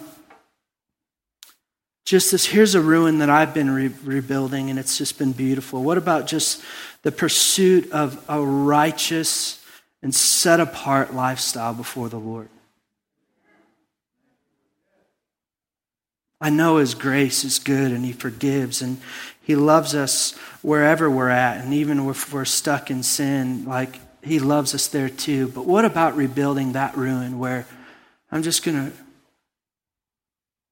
just 2.03 2.33
this? 2.33 2.45
Here's 2.45 2.75
a 2.75 2.81
ruin 2.81 3.19
that 3.19 3.29
I've 3.29 3.53
been 3.53 3.71
re- 3.71 3.93
rebuilding, 4.03 4.69
and 4.69 4.77
it's 4.77 4.97
just 4.97 5.17
been 5.17 5.31
beautiful. 5.31 5.81
What 5.81 5.97
about 5.97 6.27
just 6.27 6.61
the 7.03 7.13
pursuit 7.13 7.89
of 7.93 8.21
a 8.27 8.41
righteous 8.41 9.65
and 10.03 10.13
set 10.13 10.59
apart 10.59 11.15
lifestyle 11.15 11.73
before 11.73 12.09
the 12.09 12.19
Lord? 12.19 12.49
I 16.41 16.49
know 16.49 16.77
His 16.77 16.95
grace 16.95 17.43
is 17.43 17.59
good 17.59 17.91
and 17.91 18.05
He 18.05 18.11
forgives 18.11 18.81
and 18.81 18.99
He 19.41 19.55
loves 19.55 19.95
us 19.95 20.37
wherever 20.61 21.09
we're 21.09 21.29
at. 21.29 21.63
And 21.63 21.73
even 21.73 22.07
if 22.09 22.31
we're 22.33 22.45
stuck 22.45 22.89
in 22.89 23.03
sin, 23.03 23.65
like 23.65 23.99
He 24.23 24.39
loves 24.39 24.73
us 24.73 24.87
there 24.87 25.09
too. 25.09 25.49
But 25.49 25.65
what 25.65 25.85
about 25.85 26.15
rebuilding 26.15 26.73
that 26.73 26.95
ruin 26.95 27.39
where 27.39 27.65
I'm 28.31 28.43
just 28.43 28.63
going 28.63 28.91
to 28.91 28.97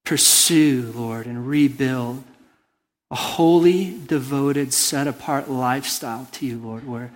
pursue, 0.04 0.92
Lord, 0.94 1.26
and 1.26 1.46
rebuild 1.46 2.24
a 3.10 3.16
holy, 3.16 3.98
devoted, 4.06 4.72
set 4.72 5.06
apart 5.06 5.50
lifestyle 5.50 6.28
to 6.32 6.46
you, 6.46 6.58
Lord, 6.58 6.86
where 6.86 7.10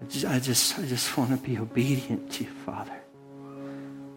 I 0.00 0.04
just, 0.06 0.24
I 0.24 0.38
just, 0.38 0.78
I 0.78 0.82
just 0.86 1.16
want 1.16 1.30
to 1.30 1.36
be 1.36 1.58
obedient 1.58 2.32
to 2.32 2.44
you, 2.44 2.50
Father. 2.66 2.92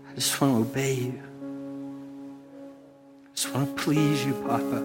I 0.09 0.15
just 0.15 0.39
want 0.39 0.53
to 0.53 0.69
obey 0.69 0.93
you 0.95 1.24
just 3.35 3.53
want 3.53 3.75
to 3.75 3.83
please 3.83 4.25
you, 4.25 4.33
Papa. 4.47 4.77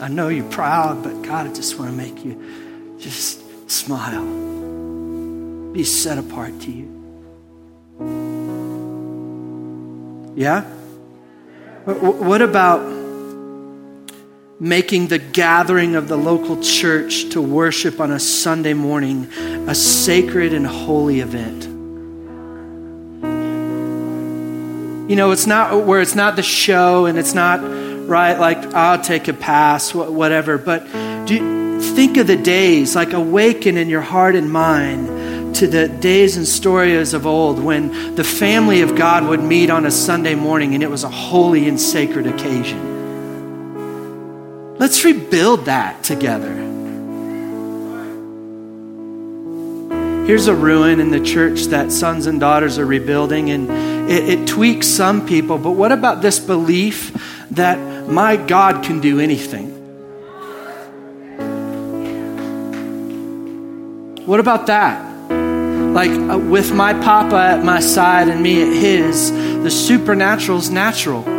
I 0.00 0.08
know 0.08 0.28
you're 0.28 0.50
proud, 0.50 1.02
but 1.02 1.20
God, 1.20 1.46
I 1.46 1.52
just 1.52 1.78
want 1.78 1.90
to 1.90 1.96
make 1.96 2.24
you 2.24 2.96
just 2.98 3.42
smile. 3.70 4.24
Be 5.72 5.84
set 5.84 6.16
apart 6.16 6.58
to 6.62 6.70
you. 6.72 6.88
Yeah? 10.34 10.62
What 11.84 12.40
about 12.40 12.80
making 14.58 15.08
the 15.08 15.18
gathering 15.18 15.94
of 15.94 16.08
the 16.08 16.16
local 16.16 16.62
church 16.62 17.28
to 17.30 17.42
worship 17.42 18.00
on 18.00 18.10
a 18.10 18.18
Sunday 18.18 18.72
morning 18.72 19.30
a 19.68 19.74
sacred 19.74 20.54
and 20.54 20.66
holy 20.66 21.20
event? 21.20 21.73
You 25.08 25.16
know, 25.16 25.32
it's 25.32 25.46
not 25.46 25.84
where 25.84 26.00
it's 26.00 26.14
not 26.14 26.36
the 26.36 26.42
show 26.42 27.04
and 27.04 27.18
it's 27.18 27.34
not, 27.34 27.60
right, 28.08 28.38
like, 28.38 28.72
I'll 28.74 29.02
take 29.02 29.28
a 29.28 29.34
pass, 29.34 29.94
whatever. 29.94 30.56
But 30.56 30.86
do, 31.26 31.80
think 31.80 32.16
of 32.16 32.26
the 32.26 32.36
days, 32.36 32.96
like 32.96 33.12
awaken 33.12 33.76
in 33.76 33.90
your 33.90 34.00
heart 34.00 34.34
and 34.34 34.50
mind 34.50 35.56
to 35.56 35.66
the 35.66 35.88
days 35.88 36.36
and 36.38 36.48
stories 36.48 37.12
of 37.12 37.26
old 37.26 37.62
when 37.62 38.14
the 38.14 38.24
family 38.24 38.80
of 38.80 38.96
God 38.96 39.24
would 39.28 39.40
meet 39.40 39.68
on 39.70 39.84
a 39.84 39.90
Sunday 39.90 40.34
morning 40.34 40.74
and 40.74 40.82
it 40.82 40.90
was 40.90 41.04
a 41.04 41.10
holy 41.10 41.68
and 41.68 41.78
sacred 41.80 42.26
occasion. 42.26 42.92
Let's 44.78 45.04
rebuild 45.04 45.66
that 45.66 46.02
together. 46.02 46.52
Here's 50.26 50.46
a 50.46 50.54
ruin 50.54 51.00
in 51.00 51.10
the 51.10 51.20
church 51.20 51.64
that 51.64 51.92
sons 51.92 52.26
and 52.26 52.40
daughters 52.40 52.78
are 52.78 52.86
rebuilding, 52.86 53.50
and 53.50 53.70
it, 54.10 54.40
it 54.40 54.48
tweaks 54.48 54.86
some 54.86 55.26
people. 55.26 55.58
But 55.58 55.72
what 55.72 55.92
about 55.92 56.22
this 56.22 56.38
belief 56.38 57.12
that 57.50 58.08
my 58.08 58.36
God 58.36 58.82
can 58.82 59.00
do 59.00 59.20
anything? 59.20 59.70
What 64.24 64.40
about 64.40 64.66
that? 64.68 65.30
Like 65.30 66.10
uh, 66.10 66.38
with 66.38 66.72
my 66.72 66.94
papa 66.94 67.36
at 67.36 67.62
my 67.62 67.80
side 67.80 68.28
and 68.28 68.42
me 68.42 68.62
at 68.62 68.74
his, 68.74 69.30
the 69.30 69.70
supernatural 69.70 70.56
is 70.56 70.70
natural. 70.70 71.33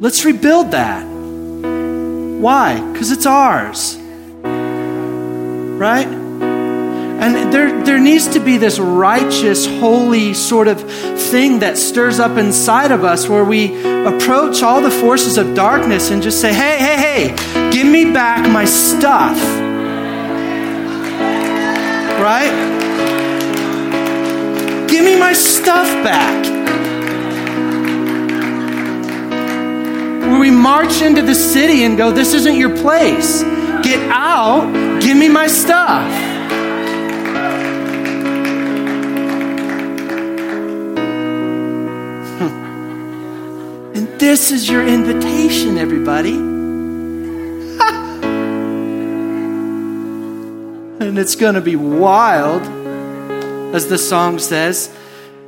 Let's 0.00 0.24
rebuild 0.24 0.70
that. 0.70 1.04
Why? 1.04 2.80
Because 2.92 3.10
it's 3.10 3.26
ours. 3.26 3.96
Right? 3.96 6.06
And 6.06 7.52
there, 7.52 7.82
there 7.82 7.98
needs 7.98 8.28
to 8.28 8.38
be 8.38 8.58
this 8.58 8.78
righteous, 8.78 9.66
holy 9.66 10.34
sort 10.34 10.68
of 10.68 10.80
thing 10.80 11.58
that 11.58 11.76
stirs 11.76 12.20
up 12.20 12.38
inside 12.38 12.92
of 12.92 13.02
us 13.02 13.28
where 13.28 13.42
we 13.42 13.74
approach 14.06 14.62
all 14.62 14.80
the 14.80 14.90
forces 14.90 15.36
of 15.36 15.56
darkness 15.56 16.10
and 16.10 16.22
just 16.22 16.40
say, 16.40 16.54
hey, 16.54 16.78
hey, 16.78 17.34
hey, 17.34 17.70
give 17.72 17.88
me 17.88 18.12
back 18.12 18.48
my 18.48 18.64
stuff. 18.64 19.36
Right? 22.20 22.52
Give 24.88 25.04
me 25.04 25.18
my 25.18 25.32
stuff 25.32 25.88
back. 26.04 26.57
Where 30.38 30.50
we 30.50 30.56
march 30.56 31.02
into 31.02 31.22
the 31.22 31.34
city 31.34 31.82
and 31.84 31.98
go, 31.98 32.12
This 32.12 32.32
isn't 32.32 32.54
your 32.54 32.76
place. 32.76 33.42
Get 33.82 33.98
out, 34.10 34.72
give 35.02 35.16
me 35.16 35.28
my 35.28 35.48
stuff. 35.48 36.02
and 43.96 44.06
this 44.20 44.52
is 44.52 44.68
your 44.68 44.86
invitation, 44.86 45.78
everybody. 45.78 46.34
and 51.04 51.18
it's 51.18 51.34
going 51.34 51.54
to 51.54 51.60
be 51.60 51.74
wild, 51.74 52.62
as 53.74 53.88
the 53.88 53.98
song 53.98 54.38
says. 54.38 54.94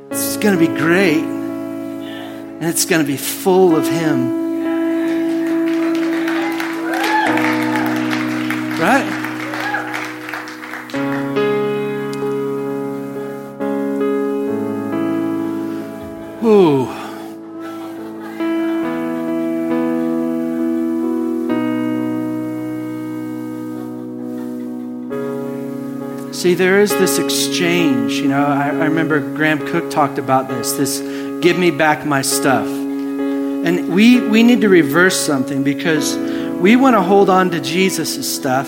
It's 0.09 0.35
going 0.37 0.59
to 0.59 0.59
be 0.59 0.67
great. 0.67 1.23
And 1.23 2.65
it's 2.65 2.85
going 2.85 3.01
to 3.01 3.07
be 3.07 3.17
full 3.17 3.75
of 3.75 3.87
Him. 3.87 4.40
See, 26.41 26.55
there 26.55 26.81
is 26.81 26.89
this 26.89 27.19
exchange. 27.19 28.13
You 28.13 28.27
know, 28.27 28.43
I, 28.43 28.69
I 28.69 28.85
remember 28.85 29.19
Graham 29.19 29.59
Cooke 29.59 29.91
talked 29.91 30.17
about 30.17 30.47
this 30.47 30.71
this 30.71 30.99
give 31.39 31.55
me 31.59 31.69
back 31.69 32.03
my 32.03 32.23
stuff. 32.23 32.65
And 32.65 33.93
we, 33.93 34.19
we 34.27 34.41
need 34.41 34.61
to 34.61 34.67
reverse 34.67 35.19
something 35.19 35.63
because 35.63 36.17
we 36.57 36.75
want 36.75 36.95
to 36.95 37.01
hold 37.03 37.29
on 37.29 37.51
to 37.51 37.61
Jesus' 37.61 38.35
stuff, 38.35 38.67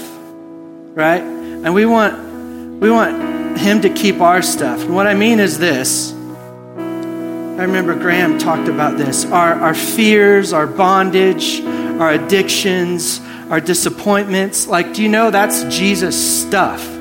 right? 0.93 1.23
And 1.23 1.73
we 1.73 1.87
want, 1.87 2.79
we 2.79 2.91
want 2.91 3.57
him 3.57 3.81
to 3.81 3.89
keep 3.89 4.21
our 4.21 4.43
stuff. 4.43 4.83
And 4.83 4.93
what 4.93 5.07
I 5.07 5.15
mean 5.15 5.39
is 5.39 5.57
this. 5.57 6.13
I 6.13 7.63
remember 7.63 7.95
Graham 7.95 8.37
talked 8.37 8.67
about 8.67 8.99
this. 8.99 9.25
Our, 9.25 9.55
our 9.55 9.73
fears, 9.73 10.53
our 10.53 10.67
bondage, 10.67 11.61
our 11.63 12.11
addictions, 12.11 13.19
our 13.49 13.59
disappointments. 13.59 14.67
Like, 14.67 14.93
do 14.93 15.01
you 15.01 15.09
know 15.09 15.31
that's 15.31 15.63
Jesus' 15.75 16.43
stuff? 16.43 16.92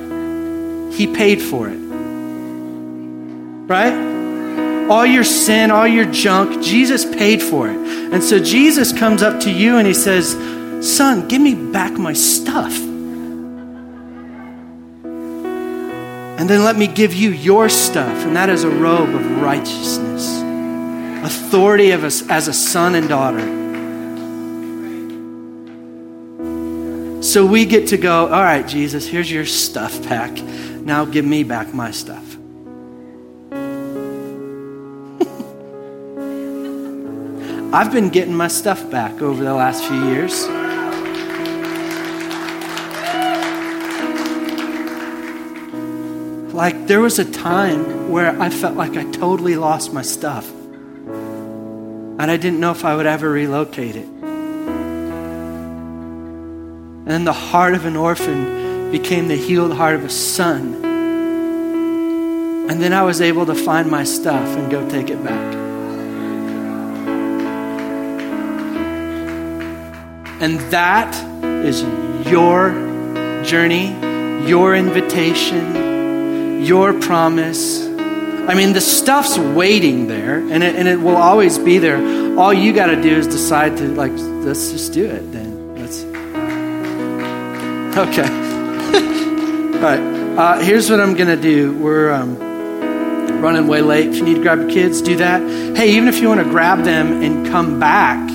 He 0.95 1.07
paid 1.07 1.41
for 1.41 1.67
it. 1.69 1.79
Right? 3.67 4.89
All 4.89 5.05
your 5.05 5.23
sin, 5.23 5.71
all 5.71 5.87
your 5.87 6.05
junk, 6.05 6.63
Jesus 6.63 7.05
paid 7.05 7.41
for 7.41 7.69
it. 7.69 7.77
And 7.77 8.23
so 8.23 8.39
Jesus 8.39 8.91
comes 8.91 9.23
up 9.23 9.39
to 9.41 9.51
you 9.51 9.77
and 9.77 9.87
he 9.87 9.93
says, 9.93 10.33
Son, 10.85 11.27
give 11.27 11.41
me 11.41 11.55
back 11.55 11.93
my 11.93 12.13
stuff. 12.13 12.77
And 16.43 16.49
then 16.49 16.63
let 16.65 16.75
me 16.75 16.87
give 16.87 17.13
you 17.13 17.29
your 17.31 17.69
stuff, 17.69 18.25
and 18.25 18.35
that 18.35 18.49
is 18.49 18.65
a 18.65 18.69
robe 18.69 19.15
of 19.15 19.41
righteousness, 19.41 20.41
authority 21.23 21.91
of 21.91 22.03
us 22.03 22.27
as 22.29 22.49
a 22.49 22.53
son 22.53 22.95
and 22.95 23.07
daughter. 23.07 23.61
So 27.23 27.45
we 27.45 27.65
get 27.65 27.87
to 27.87 27.97
go, 27.97 28.25
all 28.25 28.43
right, 28.43 28.67
Jesus, 28.67 29.07
here's 29.07 29.31
your 29.31 29.45
stuff 29.45 30.03
back. 30.03 30.37
Now 30.83 31.05
give 31.05 31.23
me 31.23 31.43
back 31.43 31.73
my 31.73 31.91
stuff. 31.91 32.23
I've 37.73 37.93
been 37.93 38.09
getting 38.09 38.35
my 38.35 38.49
stuff 38.49 38.91
back 38.91 39.21
over 39.21 39.41
the 39.41 39.53
last 39.53 39.85
few 39.85 40.07
years. 40.07 40.45
Like, 46.53 46.87
there 46.87 46.99
was 46.99 47.17
a 47.17 47.31
time 47.31 48.11
where 48.11 48.37
I 48.39 48.49
felt 48.49 48.75
like 48.75 48.97
I 48.97 49.09
totally 49.11 49.55
lost 49.55 49.93
my 49.93 50.01
stuff. 50.01 50.51
And 50.51 52.21
I 52.21 52.35
didn't 52.35 52.59
know 52.59 52.71
if 52.71 52.83
I 52.83 52.95
would 52.95 53.05
ever 53.05 53.31
relocate 53.31 53.95
it. 53.95 54.07
And 57.05 57.25
the 57.25 57.33
heart 57.33 57.73
of 57.73 57.85
an 57.85 57.95
orphan 57.95 58.62
became 58.93 59.27
the 59.27 59.35
healed 59.35 59.73
heart 59.73 59.95
of 59.95 60.05
a 60.05 60.09
son. 60.09 60.85
And 62.69 62.79
then 62.79 62.93
I 62.93 63.01
was 63.01 63.21
able 63.21 63.47
to 63.47 63.55
find 63.55 63.89
my 63.89 64.03
stuff 64.03 64.47
and 64.55 64.69
go 64.69 64.87
take 64.87 65.09
it 65.09 65.23
back. 65.23 65.55
And 70.39 70.59
that 70.69 71.11
is 71.65 71.81
your 72.29 72.69
journey, 73.43 73.87
your 74.47 74.75
invitation, 74.75 76.63
your 76.63 76.93
promise. 76.93 77.87
I 77.87 78.53
mean, 78.53 78.73
the 78.73 78.81
stuff's 78.81 79.39
waiting 79.39 80.05
there, 80.05 80.37
and 80.37 80.63
it, 80.63 80.75
and 80.75 80.87
it 80.87 80.99
will 80.99 81.17
always 81.17 81.57
be 81.57 81.79
there. 81.79 81.97
All 82.37 82.53
you 82.53 82.71
got 82.73 82.87
to 82.87 83.01
do 83.01 83.15
is 83.17 83.25
decide 83.25 83.75
to, 83.77 83.87
like, 83.87 84.11
let's 84.45 84.71
just 84.71 84.93
do 84.93 85.05
it 85.05 85.31
then. 85.31 85.75
Let's. 85.79 86.03
Okay. 87.97 88.42
All 89.83 89.89
right. 89.89 89.99
Uh, 89.99 90.59
here's 90.59 90.89
what 90.89 91.01
I'm 91.01 91.13
going 91.13 91.27
to 91.27 91.35
do. 91.35 91.77
We're 91.77 92.09
um, 92.09 92.37
running 93.41 93.67
way 93.67 93.81
late. 93.81 94.07
If 94.07 94.15
you 94.15 94.23
need 94.23 94.35
to 94.35 94.41
grab 94.41 94.59
your 94.59 94.69
kids, 94.69 95.01
do 95.01 95.17
that. 95.17 95.41
Hey, 95.75 95.97
even 95.97 96.07
if 96.07 96.21
you 96.21 96.29
want 96.29 96.39
to 96.39 96.49
grab 96.49 96.85
them 96.85 97.21
and 97.21 97.45
come 97.47 97.81
back, 97.81 98.31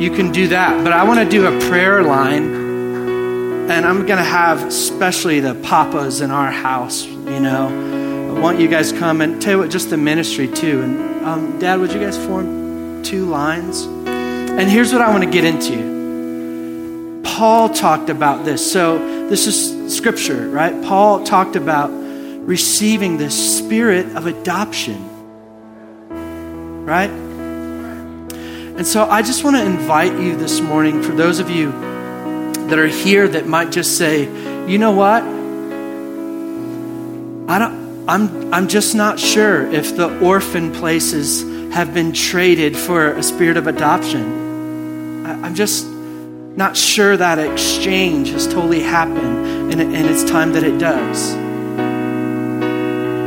you 0.00 0.10
can 0.10 0.32
do 0.32 0.48
that. 0.48 0.82
But 0.82 0.94
I 0.94 1.04
want 1.04 1.20
to 1.20 1.28
do 1.28 1.44
a 1.44 1.60
prayer 1.68 2.02
line, 2.02 2.44
and 3.70 3.84
I'm 3.84 4.06
going 4.06 4.16
to 4.16 4.24
have 4.24 4.64
especially 4.68 5.40
the 5.40 5.54
papas 5.54 6.22
in 6.22 6.30
our 6.30 6.50
house, 6.50 7.04
you 7.04 7.40
know. 7.40 8.34
I 8.34 8.40
want 8.40 8.58
you 8.58 8.66
guys 8.66 8.90
to 8.90 8.98
come 8.98 9.20
and 9.20 9.42
tell 9.42 9.52
you 9.52 9.58
what, 9.58 9.70
just 9.70 9.90
the 9.90 9.98
ministry 9.98 10.48
too. 10.48 10.80
And 10.80 11.26
um, 11.26 11.58
Dad, 11.58 11.78
would 11.78 11.92
you 11.92 12.00
guys 12.00 12.16
form 12.16 13.02
two 13.02 13.26
lines? 13.26 13.82
And 13.82 14.62
here's 14.62 14.94
what 14.94 15.02
I 15.02 15.10
want 15.10 15.24
to 15.24 15.30
get 15.30 15.44
into. 15.44 15.95
Paul 17.36 17.68
talked 17.68 18.08
about 18.08 18.46
this. 18.46 18.72
So 18.72 19.28
this 19.28 19.46
is 19.46 19.94
scripture, 19.94 20.48
right? 20.48 20.72
Paul 20.82 21.22
talked 21.22 21.54
about 21.54 21.90
receiving 21.90 23.18
the 23.18 23.30
spirit 23.30 24.06
of 24.16 24.26
adoption, 24.26 24.96
right? 26.86 27.10
And 27.10 28.86
so 28.86 29.04
I 29.04 29.20
just 29.20 29.44
want 29.44 29.56
to 29.56 29.62
invite 29.62 30.12
you 30.12 30.34
this 30.34 30.62
morning, 30.62 31.02
for 31.02 31.12
those 31.12 31.38
of 31.38 31.50
you 31.50 31.72
that 32.68 32.78
are 32.78 32.86
here 32.86 33.28
that 33.28 33.46
might 33.46 33.70
just 33.70 33.98
say, 33.98 34.22
you 34.66 34.78
know 34.78 34.92
what? 34.92 35.22
I 37.52 37.58
don't, 37.58 38.08
I'm, 38.08 38.54
I'm 38.54 38.66
just 38.66 38.94
not 38.94 39.20
sure 39.20 39.70
if 39.70 39.94
the 39.94 40.20
orphan 40.20 40.72
places 40.72 41.42
have 41.74 41.92
been 41.92 42.14
traded 42.14 42.78
for 42.78 43.12
a 43.12 43.22
spirit 43.22 43.58
of 43.58 43.66
adoption. 43.66 45.26
I, 45.26 45.32
I'm 45.42 45.54
just 45.54 45.95
not 46.56 46.74
sure 46.74 47.16
that 47.16 47.38
exchange 47.38 48.30
has 48.30 48.46
totally 48.46 48.80
happened 48.80 49.70
and, 49.72 49.80
and 49.80 50.06
it's 50.08 50.24
time 50.24 50.54
that 50.54 50.64
it 50.64 50.78
does. 50.78 51.34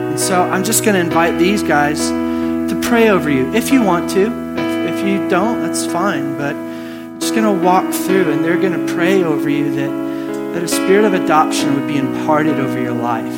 And 0.09 0.19
so 0.19 0.41
I'm 0.41 0.63
just 0.63 0.83
going 0.83 0.95
to 0.95 1.01
invite 1.01 1.37
these 1.37 1.61
guys 1.61 2.09
to 2.09 2.79
pray 2.83 3.09
over 3.09 3.29
you 3.29 3.53
if 3.53 3.71
you 3.71 3.83
want 3.83 4.09
to. 4.11 4.23
If, 4.57 4.97
if 4.97 5.07
you 5.07 5.29
don't, 5.29 5.61
that's 5.61 5.85
fine. 5.85 6.37
But 6.37 6.55
I'm 6.55 7.19
just 7.19 7.35
going 7.35 7.45
to 7.45 7.63
walk 7.63 7.93
through 7.93 8.31
and 8.31 8.43
they're 8.43 8.59
going 8.59 8.87
to 8.87 8.93
pray 8.95 9.23
over 9.23 9.47
you 9.47 9.75
that, 9.75 10.53
that 10.55 10.63
a 10.63 10.67
spirit 10.67 11.05
of 11.05 11.13
adoption 11.13 11.75
would 11.75 11.87
be 11.87 11.97
imparted 11.97 12.59
over 12.59 12.81
your 12.81 12.95
life. 12.95 13.31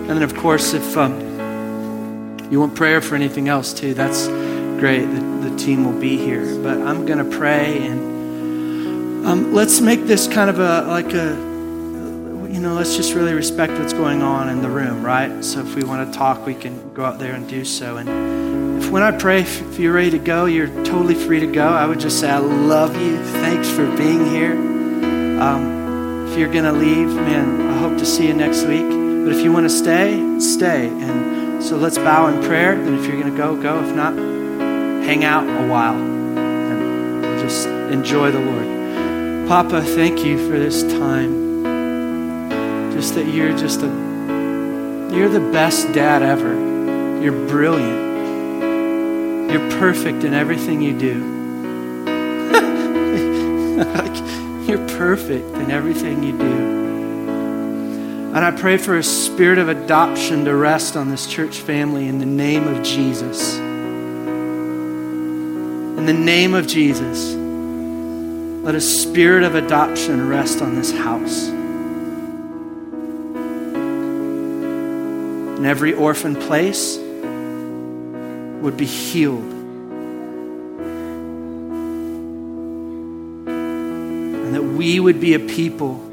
And 0.00 0.10
then, 0.10 0.22
of 0.24 0.34
course, 0.36 0.74
if 0.74 0.96
um, 0.96 1.20
you 2.50 2.58
want 2.58 2.74
prayer 2.74 3.00
for 3.00 3.14
anything 3.14 3.48
else 3.48 3.72
too, 3.72 3.94
that's 3.94 4.28
great. 4.78 5.04
The, 5.06 5.48
the 5.48 5.56
team 5.56 5.84
will 5.84 5.98
be 5.98 6.16
here. 6.16 6.44
But 6.62 6.78
I'm 6.78 7.06
going 7.06 7.18
to 7.18 7.36
pray 7.38 7.86
and 7.86 9.26
um, 9.26 9.54
let's 9.54 9.80
make 9.80 10.04
this 10.04 10.28
kind 10.28 10.50
of 10.50 10.58
a 10.58 10.82
like 10.82 11.14
a 11.14 11.34
you 12.52 12.60
know 12.60 12.74
let's 12.74 12.94
just 12.94 13.14
really 13.14 13.32
respect 13.32 13.72
what's 13.72 13.94
going 13.94 14.22
on 14.22 14.50
in 14.50 14.60
the 14.60 14.68
room 14.68 15.02
right? 15.02 15.42
So 15.42 15.60
if 15.60 15.74
we 15.74 15.82
want 15.82 16.12
to 16.12 16.18
talk 16.18 16.44
we 16.44 16.54
can 16.54 16.92
go 16.92 17.04
out 17.04 17.18
there 17.18 17.34
and 17.34 17.48
do 17.48 17.64
so. 17.64 17.96
And 17.96 18.82
if 18.82 18.90
when 18.90 19.02
i 19.02 19.10
pray 19.10 19.40
if 19.40 19.78
you're 19.78 19.94
ready 19.94 20.10
to 20.10 20.18
go 20.18 20.44
you're 20.44 20.68
totally 20.84 21.14
free 21.14 21.40
to 21.40 21.46
go 21.46 21.66
i 21.66 21.86
would 21.86 22.00
just 22.00 22.20
say 22.20 22.30
i 22.30 22.36
love 22.38 22.94
you. 23.00 23.16
Thanks 23.16 23.70
for 23.70 23.86
being 23.96 24.26
here. 24.26 24.52
Um, 25.40 26.28
if 26.28 26.38
you're 26.38 26.52
gonna 26.52 26.72
leave 26.72 27.08
man 27.08 27.70
i 27.70 27.78
hope 27.78 27.96
to 27.96 28.04
see 28.04 28.26
you 28.26 28.34
next 28.34 28.64
week. 28.64 28.88
But 29.24 29.32
if 29.32 29.42
you 29.42 29.52
want 29.52 29.64
to 29.64 29.70
stay 29.70 30.38
stay. 30.38 30.88
And 30.88 31.64
so 31.64 31.76
let's 31.78 31.96
bow 31.96 32.26
in 32.26 32.42
prayer. 32.42 32.74
And 32.74 32.98
if 32.98 33.06
you're 33.06 33.18
gonna 33.18 33.34
go 33.34 33.56
go. 33.56 33.82
If 33.82 33.96
not 33.96 34.33
hang 35.04 35.24
out 35.24 35.44
a 35.44 35.68
while 35.68 35.94
and 35.94 37.22
we'll 37.22 37.38
just 37.40 37.66
enjoy 37.66 38.30
the 38.30 38.40
lord 38.40 38.74
Papa, 39.48 39.82
thank 39.82 40.24
you 40.24 40.38
for 40.48 40.58
this 40.58 40.82
time. 40.82 41.62
Just 42.94 43.14
that 43.14 43.26
you're 43.26 43.54
just 43.54 43.82
a 43.82 43.88
you're 45.14 45.28
the 45.28 45.46
best 45.52 45.92
dad 45.92 46.22
ever. 46.22 46.54
You're 47.22 47.46
brilliant. 47.46 48.00
You're 49.52 49.70
perfect 49.78 50.24
in 50.24 50.32
everything 50.32 50.80
you 50.80 50.98
do. 50.98 51.20
you're 54.66 54.88
perfect 54.96 55.54
in 55.56 55.70
everything 55.70 56.22
you 56.22 56.32
do. 56.38 56.72
And 58.34 58.38
I 58.38 58.50
pray 58.50 58.78
for 58.78 58.96
a 58.96 59.02
spirit 59.02 59.58
of 59.58 59.68
adoption 59.68 60.46
to 60.46 60.56
rest 60.56 60.96
on 60.96 61.10
this 61.10 61.26
church 61.26 61.58
family 61.58 62.08
in 62.08 62.18
the 62.18 62.24
name 62.24 62.66
of 62.66 62.82
Jesus. 62.82 63.58
In 66.04 66.18
the 66.18 66.22
name 66.22 66.52
of 66.52 66.66
Jesus. 66.66 67.32
Let 68.62 68.74
a 68.74 68.80
spirit 68.82 69.42
of 69.42 69.54
adoption 69.54 70.28
rest 70.28 70.60
on 70.60 70.74
this 70.74 70.92
house. 70.92 71.48
And 75.56 75.64
every 75.64 75.94
orphan 75.94 76.36
place 76.36 76.98
would 76.98 78.76
be 78.76 78.84
healed. 78.84 79.50
And 83.46 84.54
that 84.54 84.62
we 84.62 85.00
would 85.00 85.22
be 85.22 85.32
a 85.32 85.40
people 85.40 86.06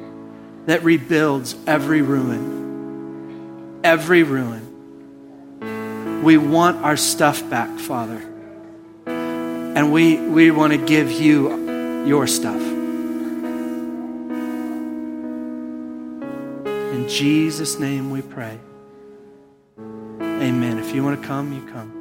that 0.67 0.85
rebuilds 0.85 1.53
every 1.67 2.01
ruin. 2.01 3.81
Every 3.83 4.23
ruin. 4.23 6.23
We 6.23 6.37
want 6.37 6.77
our 6.77 6.95
stuff 6.95 7.49
back, 7.49 7.77
Father. 7.77 8.30
And 9.75 9.91
we, 9.93 10.17
we 10.17 10.51
want 10.51 10.73
to 10.73 10.77
give 10.77 11.11
you 11.11 12.05
your 12.05 12.27
stuff. 12.27 12.61
In 16.91 17.07
Jesus' 17.07 17.79
name 17.79 18.11
we 18.11 18.21
pray. 18.21 18.59
Amen. 19.79 20.77
If 20.77 20.93
you 20.93 21.03
want 21.03 21.21
to 21.21 21.27
come, 21.27 21.53
you 21.53 21.61
come. 21.71 22.00